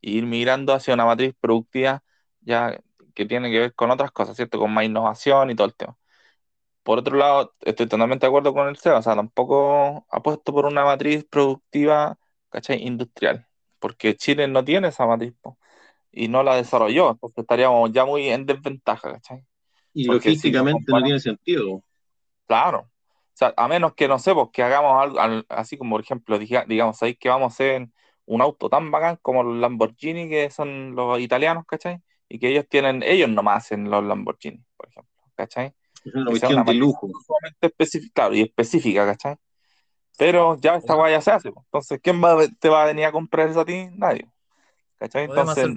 e 0.02 0.12
ir 0.12 0.26
migrando 0.28 0.74
hacia 0.74 0.94
una 0.94 1.06
matriz 1.06 1.36
productiva 1.42 2.04
ya 2.42 2.80
que 3.16 3.26
tiene 3.26 3.52
que 3.52 3.60
ver 3.60 3.76
con 3.76 3.92
otras 3.92 4.12
cosas, 4.12 4.36
¿cierto? 4.38 4.60
Con 4.60 4.74
más 4.74 4.86
innovación 4.86 5.52
y 5.52 5.56
todo 5.56 5.68
el 5.68 5.76
tema. 5.76 5.98
Por 6.84 7.00
otro 7.00 7.18
lado, 7.18 7.56
estoy 7.62 7.88
totalmente 7.88 8.26
de 8.26 8.30
acuerdo 8.30 8.54
con 8.54 8.68
el 8.68 8.78
CEO, 8.78 8.98
o 9.00 9.02
sea, 9.02 9.16
tampoco 9.16 10.06
apuesto 10.10 10.54
por 10.54 10.66
una 10.66 10.84
matriz 10.86 11.26
productiva, 11.26 12.18
¿cachai? 12.50 12.82
Industrial, 12.86 13.48
porque 13.80 14.16
Chile 14.16 14.48
no 14.48 14.64
tiene 14.66 14.88
esa 14.90 15.06
matriz, 15.06 15.34
po, 15.42 15.60
y 16.12 16.28
no 16.30 16.44
la 16.44 16.56
desarrolló, 16.58 17.12
entonces 17.12 17.40
estaríamos 17.40 17.92
ya 17.94 18.06
muy 18.06 18.30
en 18.30 18.46
desventaja, 18.46 19.14
¿cachai? 19.14 19.46
Y 19.94 20.06
Porque 20.06 20.32
si 20.32 20.52
logísticamente 20.52 20.92
no 20.94 21.04
tiene 21.04 21.20
sentido. 21.20 21.84
Claro. 22.48 22.89
Sea, 23.40 23.54
a 23.58 23.68
menos 23.70 23.94
que, 23.96 24.08
no 24.10 24.20
sé, 24.20 24.34
pues 24.34 24.50
que 24.52 24.64
hagamos 24.64 25.02
algo, 25.02 25.20
al- 25.20 25.46
así 25.50 25.78
como, 25.78 25.92
por 25.96 26.02
ejemplo, 26.02 26.38
diga- 26.38 26.66
digamos, 26.68 26.98
¿sabéis 26.98 27.18
que 27.18 27.30
vamos 27.30 27.54
a 27.54 27.56
hacer 27.56 27.88
un 28.26 28.42
auto 28.42 28.70
tan 28.70 28.92
bacán 28.92 29.18
como 29.22 29.44
los 29.44 29.58
Lamborghini, 29.58 30.28
que 30.30 30.50
son 30.52 30.94
los 30.96 31.20
italianos, 31.22 31.66
¿cachai? 31.66 32.02
Y 32.28 32.38
que 32.40 32.50
ellos 32.50 32.68
tienen, 32.70 33.02
ellos 33.04 33.30
nomás 33.30 33.64
hacen 33.66 33.90
los 33.90 34.04
Lamborghini, 34.04 34.62
por 34.78 34.90
ejemplo, 34.90 35.12
¿cachai? 35.36 35.74
Es 35.96 36.14
una 36.14 36.26
cuestión 36.26 36.54
una 36.54 36.64
de 36.66 36.74
lujo. 36.74 37.08
específica, 37.62 38.12
claro, 38.14 38.36
y 38.36 38.42
específica, 38.42 39.06
¿cachai? 39.06 39.38
Pero 40.18 40.58
ya 40.60 40.76
esta 40.76 40.96
guay 40.96 41.14
ya 41.14 41.22
se 41.22 41.32
hace, 41.32 41.52
pues. 41.52 41.66
Entonces, 41.68 42.00
¿quién 42.04 42.22
va, 42.24 42.38
te 42.60 42.70
va 42.70 42.84
a 42.84 42.88
venir 42.88 43.06
a 43.06 43.12
comprar 43.14 43.50
eso 43.50 43.62
a 43.62 43.66
ti? 43.66 43.88
Nadie, 43.94 44.28
¿cachai? 45.00 45.26
Entonces, 45.26 45.70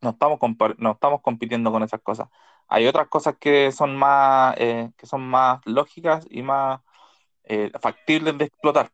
no 0.00 0.10
estamos, 0.10 0.38
no 0.78 0.90
estamos 0.92 1.20
compitiendo 1.22 1.72
con 1.72 1.82
esas 1.82 2.00
cosas. 2.02 2.28
Hay 2.68 2.86
otras 2.86 3.08
cosas 3.08 3.36
que 3.38 3.72
son 3.72 3.96
más, 3.96 4.54
eh, 4.58 4.90
que 4.96 5.06
son 5.06 5.22
más 5.22 5.60
lógicas 5.64 6.26
y 6.30 6.42
más 6.42 6.80
eh, 7.44 7.70
factibles 7.80 8.36
de 8.36 8.44
explotar. 8.44 8.90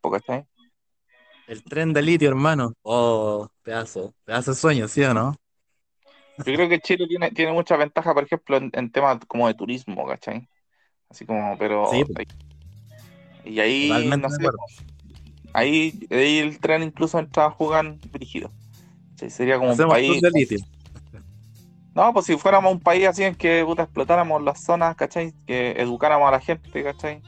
El 1.47 1.65
tren 1.65 1.93
de 1.93 2.01
litio, 2.01 2.29
hermano. 2.29 2.73
Oh, 2.83 3.49
pedazo, 3.63 4.15
pedazo 4.25 4.53
de 4.53 4.57
sueño, 4.57 4.89
¿sí 4.89 5.03
o 5.03 5.13
no? 5.13 5.35
Yo 6.39 6.45
creo 6.45 6.69
que 6.69 6.81
Chile 6.81 7.07
tiene, 7.07 7.31
tiene 7.31 7.53
mucha 7.53 7.77
ventaja, 7.77 8.15
por 8.15 8.25
ejemplo, 8.25 8.57
en, 8.57 8.71
en 8.73 8.91
temas 8.91 9.19
como 9.27 9.47
de 9.49 9.55
turismo, 9.55 10.07
¿cachai? 10.07 10.49
Así 11.09 11.27
como, 11.27 11.57
pero... 11.59 11.91
Sí, 11.91 12.05
pues. 12.05 12.27
Y 13.45 13.61
ahí, 13.61 14.11
no 14.19 14.31
sé, 14.31 14.49
ahí, 15.53 16.07
ahí 16.11 16.39
el 16.39 16.59
tren 16.59 16.83
incluso 16.83 17.19
entra 17.19 17.47
a 17.47 17.51
jugar 17.51 17.97
brígido. 18.11 18.51
Sería 19.17 19.59
como 19.59 19.73
un 19.73 19.89
país... 19.89 20.21
de 20.21 20.31
litio. 20.31 20.59
No, 21.95 22.13
pues 22.13 22.27
si 22.27 22.37
fuéramos 22.37 22.73
un 22.73 22.81
país 22.81 23.07
así 23.07 23.23
en 23.23 23.35
que 23.37 23.65
puta, 23.65 23.85
explotáramos 23.85 24.43
las 24.43 24.63
zonas, 24.65 24.97
¿cachai? 24.97 25.33
Que 25.47 25.73
educáramos 25.79 26.27
a 26.29 26.33
la 26.33 26.41
gente, 26.41 26.83
¿cachai? 26.83 27.23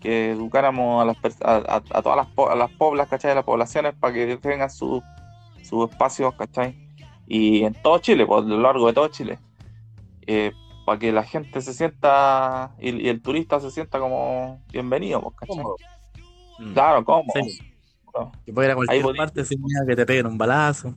Que 0.00 0.30
educáramos 0.30 1.02
a, 1.02 1.04
las 1.06 1.16
a, 1.42 1.56
a- 1.76 1.82
a 1.98 2.02
todas 2.02 2.16
las, 2.16 2.26
po- 2.28 2.48
a 2.50 2.54
las 2.54 2.70
poblas, 2.72 3.08
¿cachai? 3.08 3.32
A 3.32 3.34
las 3.36 3.44
poblaciones 3.44 3.94
para 3.94 4.14
que 4.14 4.36
tengan 4.36 4.70
sus 4.70 5.02
sus 5.62 5.90
espacios, 5.90 6.34
¿cachai? 6.34 6.76
Y 7.26 7.64
en 7.64 7.74
todo 7.74 7.98
Chile, 7.98 8.26
por 8.26 8.44
lo 8.44 8.60
largo 8.60 8.86
de 8.86 8.92
todo 8.92 9.08
Chile. 9.08 9.38
Eh, 10.26 10.52
para 10.86 10.98
que 10.98 11.12
la 11.12 11.22
gente 11.24 11.60
se 11.60 11.72
sienta 11.72 12.72
y, 12.80 12.90
y 13.04 13.08
el 13.08 13.22
turista 13.22 13.58
se 13.60 13.70
sienta 13.70 13.98
como 14.00 14.60
bienvenido, 14.72 15.20
pues, 15.22 15.36
¿cachai? 15.36 15.56
Claro, 16.74 17.04
cómodo. 17.04 17.32
Sí. 17.42 17.58
Claro. 18.12 18.32
Que 18.44 18.52
puede 18.52 18.68
ir 18.68 18.72
a 18.72 18.74
cualquier 18.76 19.02
parte 19.16 19.44
sin 19.44 19.60
miedo 19.62 19.84
que 19.86 19.96
te 19.96 20.04
peguen 20.06 20.26
un 20.26 20.38
balazo. 20.38 20.94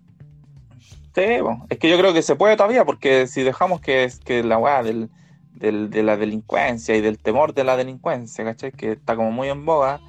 Sí, 1.15 1.21
es 1.69 1.79
que 1.79 1.89
yo 1.89 1.97
creo 1.97 2.13
que 2.13 2.21
se 2.21 2.35
puede 2.35 2.57
todavía, 2.57 2.83
porque 2.83 3.25
si 3.25 3.41
dejamos 3.41 3.79
que, 3.79 4.11
que 4.25 4.43
la 4.43 4.57
weá 4.57 4.83
del, 4.83 5.09
del- 5.53 5.89
de 5.89 6.03
la 6.03 6.17
delincuencia 6.17 6.93
y 6.95 6.99
del 7.01 7.17
temor 7.19 7.53
de 7.53 7.63
la 7.63 7.77
delincuencia, 7.77 8.43
¿cachai? 8.43 8.73
Que 8.73 8.91
está 8.91 9.15
como 9.15 9.31
muy 9.31 9.47
en 9.47 9.63
boga, 9.63 10.01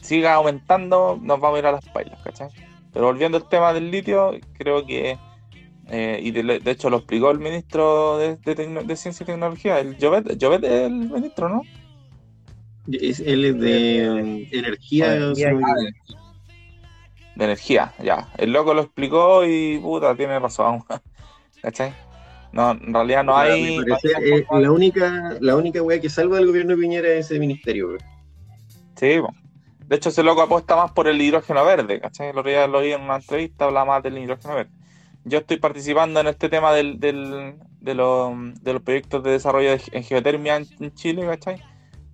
siga 0.00 0.34
aumentando, 0.34 1.18
nos 1.20 1.40
vamos 1.40 1.56
a 1.56 1.58
ir 1.58 1.66
a 1.66 1.72
las 1.72 1.84
pailas, 1.88 2.20
¿cachai? 2.22 2.48
Pero 2.92 3.06
volviendo 3.06 3.36
al 3.36 3.48
tema 3.48 3.72
del 3.72 3.90
litio, 3.90 4.32
creo 4.58 4.86
que, 4.86 5.18
eh, 5.88 6.20
y 6.22 6.30
de, 6.30 6.60
de 6.60 6.70
hecho 6.70 6.88
lo 6.88 6.98
explicó 6.98 7.32
el 7.32 7.40
ministro 7.40 8.18
de, 8.18 8.36
de 8.36 8.96
Ciencia 8.96 9.24
y 9.24 9.26
Tecnología, 9.26 9.80
el 9.80 9.96
Jovet, 10.00 10.38
Jovet 10.40 10.62
es 10.62 10.70
el 10.86 10.92
ministro, 11.10 11.48
¿no? 11.48 11.62
Es, 12.92 13.18
él 13.20 13.44
es 13.44 13.58
de 13.58 14.10
um, 14.10 14.46
energía. 14.52 15.16
Energía 15.16 15.50
De 17.34 17.44
energía, 17.44 17.94
ya. 18.02 18.28
El 18.36 18.52
loco 18.52 18.74
lo 18.74 18.82
explicó 18.82 19.44
y 19.44 19.78
puta, 19.78 20.14
tiene 20.14 20.38
razón, 20.38 20.84
¿cachai? 21.62 21.94
No, 22.52 22.72
en 22.72 22.92
realidad 22.92 23.24
no 23.24 23.36
hay... 23.36 23.62
mi 23.62 23.76
no 23.86 23.94
hay 23.94 24.00
parecer, 24.00 24.22
eh, 24.24 24.46
la 24.50 24.70
única, 24.70 25.36
la 25.40 25.56
única 25.56 25.82
wea 25.82 26.00
que 26.00 26.10
salva 26.10 26.36
del 26.36 26.46
gobierno 26.46 26.76
de 26.76 26.82
Piñera 26.82 27.08
es 27.08 27.26
ese 27.30 27.38
ministerio, 27.40 27.88
weón. 27.88 28.00
Sí, 28.96 29.18
po. 29.20 29.32
de 29.86 29.96
hecho 29.96 30.10
ese 30.10 30.22
loco 30.22 30.42
apuesta 30.42 30.76
más 30.76 30.92
por 30.92 31.08
el 31.08 31.20
hidrógeno 31.20 31.64
verde, 31.64 32.00
¿cachai? 32.00 32.28
El 32.28 32.38
otro 32.38 32.50
día 32.50 32.66
lo 32.66 32.80
vi 32.80 32.92
en 32.92 33.00
una 33.02 33.16
entrevista, 33.16 33.64
hablaba 33.64 33.86
más 33.86 34.02
del 34.02 34.18
hidrógeno 34.18 34.54
verde. 34.54 34.70
Yo 35.24 35.38
estoy 35.38 35.56
participando 35.56 36.20
en 36.20 36.26
este 36.26 36.48
tema 36.50 36.72
del, 36.72 37.00
del- 37.00 37.54
de, 37.80 37.94
los, 37.94 38.32
de 38.62 38.72
los 38.74 38.82
proyectos 38.82 39.22
de 39.24 39.30
desarrollo 39.30 39.70
de, 39.70 39.80
en 39.92 40.02
geotermia 40.04 40.56
en, 40.56 40.66
en 40.80 40.94
Chile, 40.94 41.24
¿cachai? 41.26 41.62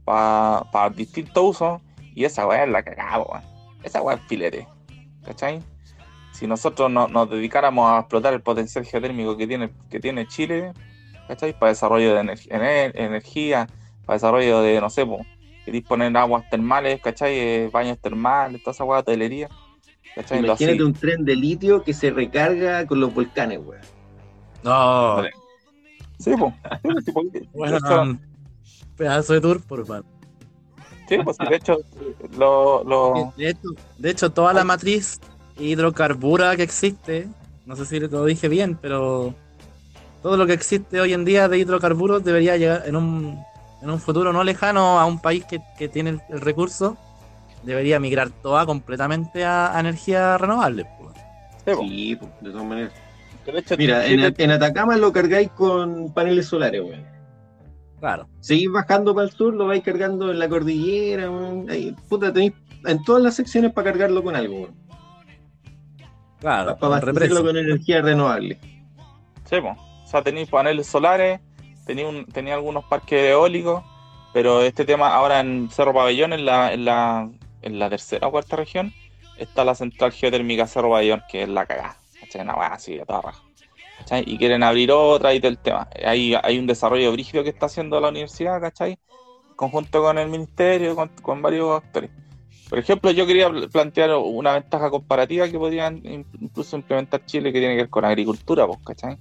Para 0.05 0.91
distintos 0.95 1.43
usos, 1.45 1.83
y 2.15 2.25
esa 2.25 2.47
weá 2.47 2.65
es 2.65 2.71
la 2.71 2.83
cagada. 2.83 3.43
Esa 3.83 4.01
weá 4.03 4.17
es 4.17 4.23
filete, 4.29 4.67
¿cachai? 5.29 5.61
Si 6.33 6.47
nosotros 6.47 6.91
no- 6.91 7.07
nos 7.09 7.29
dedicáramos 7.29 7.91
a 7.91 7.99
explotar 8.01 8.33
el 8.33 8.41
potencial 8.41 8.85
geotérmico 8.87 9.37
que 9.37 9.47
tiene, 9.47 9.71
que 9.91 10.01
tiene 10.01 10.27
Chile, 10.27 10.73
¿cachai? 11.27 11.53
Para 11.59 11.71
desarrollo 11.71 12.15
de 12.15 12.21
ener- 12.23 12.49
ener- 12.49 12.93
energía, 12.95 13.67
para 14.07 14.15
desarrollo 14.17 14.63
de, 14.63 14.81
no 14.81 14.89
sé, 14.89 15.05
po, 15.05 15.21
queréis 15.67 15.85
poner 15.85 16.17
aguas 16.17 16.49
termales, 16.49 17.01
¿cachai? 17.03 17.39
Eh, 17.39 17.71
baños 17.71 17.99
termales, 17.99 18.63
toda 18.63 18.73
esa 18.73 18.85
weá, 18.85 19.01
hotelería, 19.01 19.49
¿cachai? 20.15 20.39
Imagínate 20.43 20.83
un 20.83 20.95
tren 20.95 21.25
de 21.27 21.37
litio 21.37 21.83
que 21.83 21.93
se 21.93 22.11
recarga 22.11 22.87
con 22.87 23.01
los 23.01 23.13
volcanes, 23.13 23.59
weón. 23.63 23.83
No, 24.63 25.17
Vale. 25.17 25.31
Sí, 26.19 26.33
pues. 26.37 26.55
Bueno, 27.53 27.79
de 27.79 28.19
pedazo 28.97 29.35
de 29.35 29.41
tour, 29.41 29.63
por 29.63 29.87
favor. 29.87 30.05
Sí, 31.09 31.19
pues, 31.25 31.37
de 31.39 31.57
hecho, 31.57 31.79
lo, 32.37 32.85
lo- 32.85 33.33
De 33.37 33.51
hecho, 33.51 33.69
de 33.99 34.11
hecho, 34.11 34.31
toda 34.31 34.53
la 34.53 34.65
matriz 34.65 35.21
hidrocarbura 35.59 36.57
que 36.57 36.63
existe, 36.63 37.29
no 37.67 37.75
sé 37.77 37.85
si 37.87 38.01
lo 38.01 38.25
dije 38.25 38.49
bien, 38.49 38.79
pero 38.81 39.35
todo 40.23 40.37
lo 40.37 40.47
que 40.47 40.53
existe 40.53 41.01
hoy 41.01 41.13
en 41.15 41.25
día 41.25 41.49
de 41.49 41.59
hidrocarburos 41.59 42.25
debería 42.25 42.57
llegar 42.57 42.83
en 42.87 42.97
un, 42.97 43.39
en 43.83 43.91
un 43.91 44.01
futuro 44.01 44.33
no 44.33 44.45
lejano 44.45 44.99
a 45.01 45.07
un 45.07 45.21
país 45.21 45.45
que, 45.45 45.61
que 45.79 45.89
tiene 45.89 46.11
el, 46.11 46.21
el 46.31 46.41
recurso, 46.41 46.97
debería 47.63 47.99
migrar 48.01 48.31
toda 48.31 48.67
completamente 48.67 49.45
a, 49.45 49.77
a 49.77 49.81
energía 49.81 50.39
renovable. 50.39 50.87
pues. 50.99 51.79
sí, 51.79 52.17
pues. 52.17 52.31
De 52.41 52.51
todas 52.51 52.67
maneras. 52.67 52.93
Hecho, 53.47 53.77
Mira, 53.79 54.05
en, 54.07 54.35
en 54.37 54.51
Atacama 54.51 54.97
lo 54.99 55.11
cargáis 55.11 55.49
con 55.51 56.13
paneles 56.13 56.47
solares, 56.47 56.83
weón. 56.83 57.03
Claro, 58.01 58.29
Seguís 58.41 58.71
bajando 58.71 59.15
para 59.15 59.27
el 59.27 59.33
sur, 59.33 59.55
lo 59.55 59.67
vais 59.67 59.83
cargando 59.83 60.31
en 60.31 60.39
la 60.39 60.49
cordillera. 60.49 61.29
Ahí, 61.69 61.95
puta, 62.09 62.33
tenéis 62.33 62.53
en 62.87 63.03
todas 63.03 63.23
las 63.23 63.35
secciones 63.35 63.73
para 63.73 63.91
cargarlo 63.91 64.23
con 64.23 64.37
algo, 64.37 64.55
weón. 64.55 64.75
claro, 66.41 66.77
Para 66.79 66.99
abastecerlo 66.99 67.43
con 67.43 67.57
energía 67.57 68.01
renovable. 68.03 68.59
Sí, 69.45 69.61
po. 69.61 69.71
o 69.71 70.07
sea, 70.07 70.23
tenéis 70.23 70.49
paneles 70.49 70.87
solares, 70.87 71.41
tenía, 71.87 72.07
un, 72.07 72.25
tenía 72.27 72.55
algunos 72.55 72.85
parques 72.85 73.31
eólicos, 73.31 73.83
pero 74.33 74.63
este 74.63 74.85
tema 74.85 75.15
ahora 75.15 75.41
en 75.41 75.69
Cerro 75.71 75.93
Pabellón, 75.93 76.33
en 76.33 76.45
la, 76.45 76.73
en 76.73 76.85
la, 76.85 77.29
en 77.63 77.79
la 77.79 77.91
tercera 77.91 78.29
o 78.29 78.31
cuarta 78.31 78.57
región, 78.57 78.93
está 79.39 79.65
la 79.65 79.75
central 79.75 80.13
geotérmica 80.13 80.67
Cerro 80.67 80.91
Pabellón, 80.91 81.23
que 81.29 81.43
es 81.43 81.49
la 81.49 81.67
cagada. 81.67 81.97
Una 82.35 82.53
así, 82.53 82.99
a 83.01 83.07
toda 83.07 83.23
raja. 83.23 83.48
¿Cachai? 83.99 84.25
Y 84.27 84.39
quieren 84.39 84.63
abrir 84.63 84.91
otra 84.93 85.35
y 85.35 85.41
todo 85.41 85.51
el 85.51 85.59
tema. 85.59 85.89
Hay, 86.05 86.35
hay 86.43 86.59
un 86.59 86.67
desarrollo 86.67 87.13
brígido 87.13 87.43
que 87.45 87.51
está 87.51 87.67
haciendo 87.67 88.01
la 88.01 88.09
universidad, 88.09 88.61
¿cachai? 88.61 88.99
Conjunto 89.57 90.03
con 90.03 90.19
el 90.19 90.29
ministerio, 90.29 90.95
con, 90.97 91.09
con 91.23 91.43
varios 91.43 91.83
actores. 91.83 92.11
Por 92.69 92.79
ejemplo, 92.79 93.11
yo 93.11 93.27
quería 93.27 93.49
pl- 93.51 93.69
plantear 93.69 94.11
una 94.17 94.53
ventaja 94.53 94.91
comparativa 94.91 95.49
que 95.49 95.59
podrían 95.59 95.97
in- 96.05 96.27
incluso 96.41 96.77
implementar 96.77 97.25
Chile 97.25 97.53
que 97.53 97.59
tiene 97.61 97.75
que 97.75 97.83
ver 97.83 97.91
con 97.91 98.05
agricultura, 98.05 98.67
pues, 98.67 98.79
¿cachai? 98.85 99.17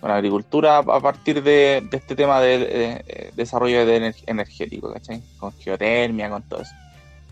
Con 0.00 0.10
agricultura 0.10 0.78
a 0.78 1.00
partir 1.00 1.42
de, 1.42 1.82
de 1.90 1.96
este 1.96 2.14
tema 2.16 2.40
de, 2.40 2.58
de- 2.58 2.66
de 2.66 3.32
desarrollo 3.34 3.86
de 3.86 3.96
ener- 4.00 4.24
energético, 4.26 4.92
¿cachai? 4.92 5.22
Con 5.38 5.52
geotermia, 5.52 6.28
con 6.28 6.42
todo 6.42 6.60
eso. 6.62 6.72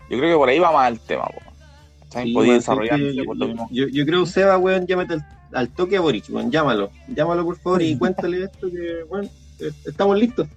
Yo 0.09 0.17
creo 0.17 0.31
que 0.31 0.37
por 0.37 0.49
ahí 0.49 0.59
va 0.59 0.71
más 0.71 0.89
el 0.91 0.99
tema, 1.01 1.25
pues, 1.25 1.45
¿cachai? 2.03 2.27
Sí, 2.27 2.33
Podría 2.33 2.51
weón, 2.51 2.59
desarrollar 2.61 2.97
sí, 2.97 3.03
no 3.03 3.09
sé, 3.11 3.17
yo, 3.17 3.25
por 3.25 3.37
lo 3.37 3.47
mismo. 3.47 3.67
yo- 3.71 3.87
yo 3.89 4.05
creo, 4.05 4.25
Seba, 4.25 4.57
weón, 4.57 4.87
llámate 4.87 5.13
al, 5.15 5.25
al 5.53 5.69
toque 5.69 5.97
a 5.97 6.01
Boric, 6.01 6.25
weón, 6.29 6.51
llámalo. 6.51 6.91
Llámalo, 7.07 7.43
por 7.45 7.57
favor, 7.59 7.81
y 7.81 7.97
cuéntale 7.99 8.43
esto 8.43 8.69
que, 8.69 9.03
weón, 9.09 9.25
eh, 9.59 9.71
estamos 9.85 10.17
listos. 10.17 10.47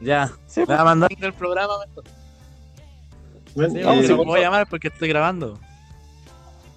Ya, 0.00 0.30
pues, 0.54 0.68
va 0.68 0.80
a 0.80 0.84
mandar 0.84 1.10
el 1.18 1.32
programa. 1.32 1.74
Weón, 3.54 3.72
Sí, 3.72 3.78
eh, 3.78 3.84
vamos, 3.84 4.00
sí, 4.02 4.06
si 4.08 4.14
por 4.14 4.26
me 4.26 4.32
voy 4.32 4.40
a 4.40 4.42
llamar 4.44 4.66
porque 4.68 4.88
estoy 4.88 5.08
grabando. 5.08 5.58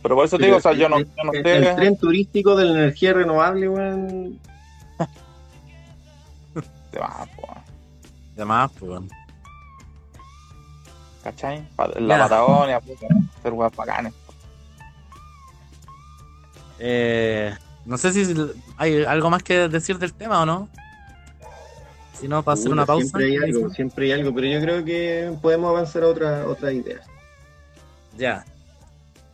pero 0.01 0.15
por 0.15 0.25
eso 0.25 0.37
te 0.37 0.45
digo, 0.45 0.57
o 0.57 0.61
sea, 0.61 0.73
yo 0.73 0.89
no, 0.89 0.99
yo 0.99 1.05
no 1.23 1.31
el, 1.33 1.43
sé. 1.43 1.57
el 1.69 1.75
tren 1.75 1.97
turístico 1.97 2.55
de 2.55 2.65
la 2.65 2.71
energía 2.71 3.13
renovable, 3.13 3.69
weón. 3.69 4.39
de 6.91 6.99
más, 8.45 8.71
pues, 8.71 8.79
pues, 8.79 8.89
bueno. 8.89 9.07
¿cachai? 11.23 11.67
La 11.99 12.17
Ya. 12.17 12.23
Patagonia, 12.23 12.79
pues, 12.79 12.97
hacer 13.39 13.53
weas 13.53 13.75
bacanes. 13.75 14.13
Eh, 16.83 17.53
no 17.85 17.95
sé 17.97 18.11
si 18.11 18.35
hay 18.77 19.03
algo 19.03 19.29
más 19.29 19.43
que 19.43 19.69
decir 19.69 19.99
del 19.99 20.13
tema 20.13 20.41
o 20.41 20.45
no. 20.47 20.67
Si 22.19 22.27
no, 22.27 22.41
para 22.43 22.53
hacer 22.53 22.71
una 22.71 22.85
pausa. 22.87 23.05
Siempre 23.17 23.25
hay 23.25 23.37
algo, 23.37 23.69
siempre 23.69 24.05
hay 24.05 24.11
algo, 24.19 24.33
pero 24.33 24.47
yo 24.47 24.61
creo 24.61 24.83
que 24.83 25.31
podemos 25.41 25.69
avanzar 25.69 26.03
a 26.03 26.07
otra, 26.07 26.47
otra 26.47 26.73
idea. 26.73 27.01
Ya. 28.17 28.45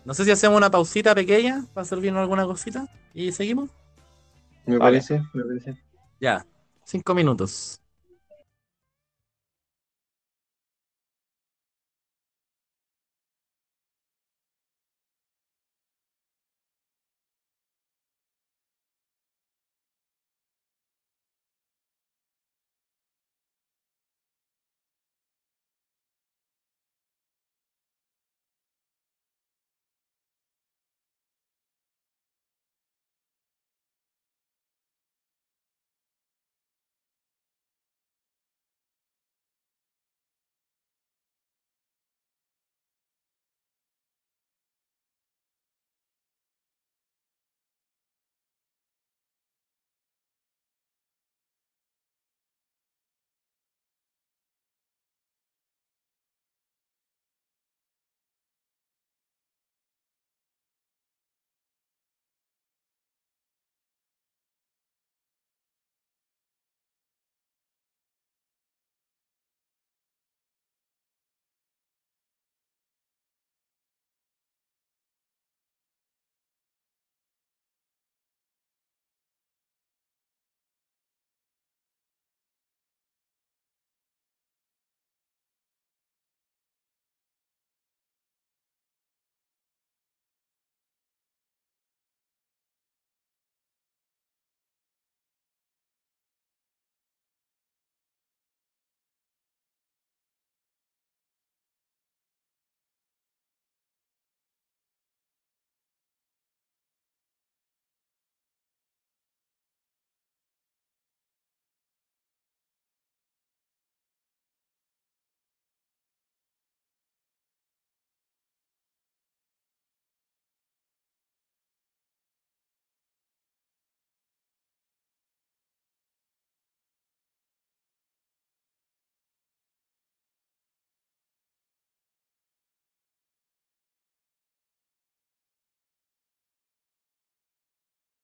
No 0.03 0.13
sé 0.13 0.25
si 0.25 0.31
hacemos 0.31 0.57
una 0.57 0.69
pausita 0.69 1.15
pequeña 1.15 1.65
para 1.73 1.85
servirnos 1.85 2.21
alguna 2.21 2.45
cosita 2.45 2.87
y 3.13 3.31
seguimos. 3.31 3.69
Me 4.65 4.77
Vale. 4.77 4.99
parece, 4.99 5.21
me 5.33 5.43
parece. 5.43 5.77
Ya. 6.19 6.45
Cinco 6.83 7.13
minutos. 7.13 7.79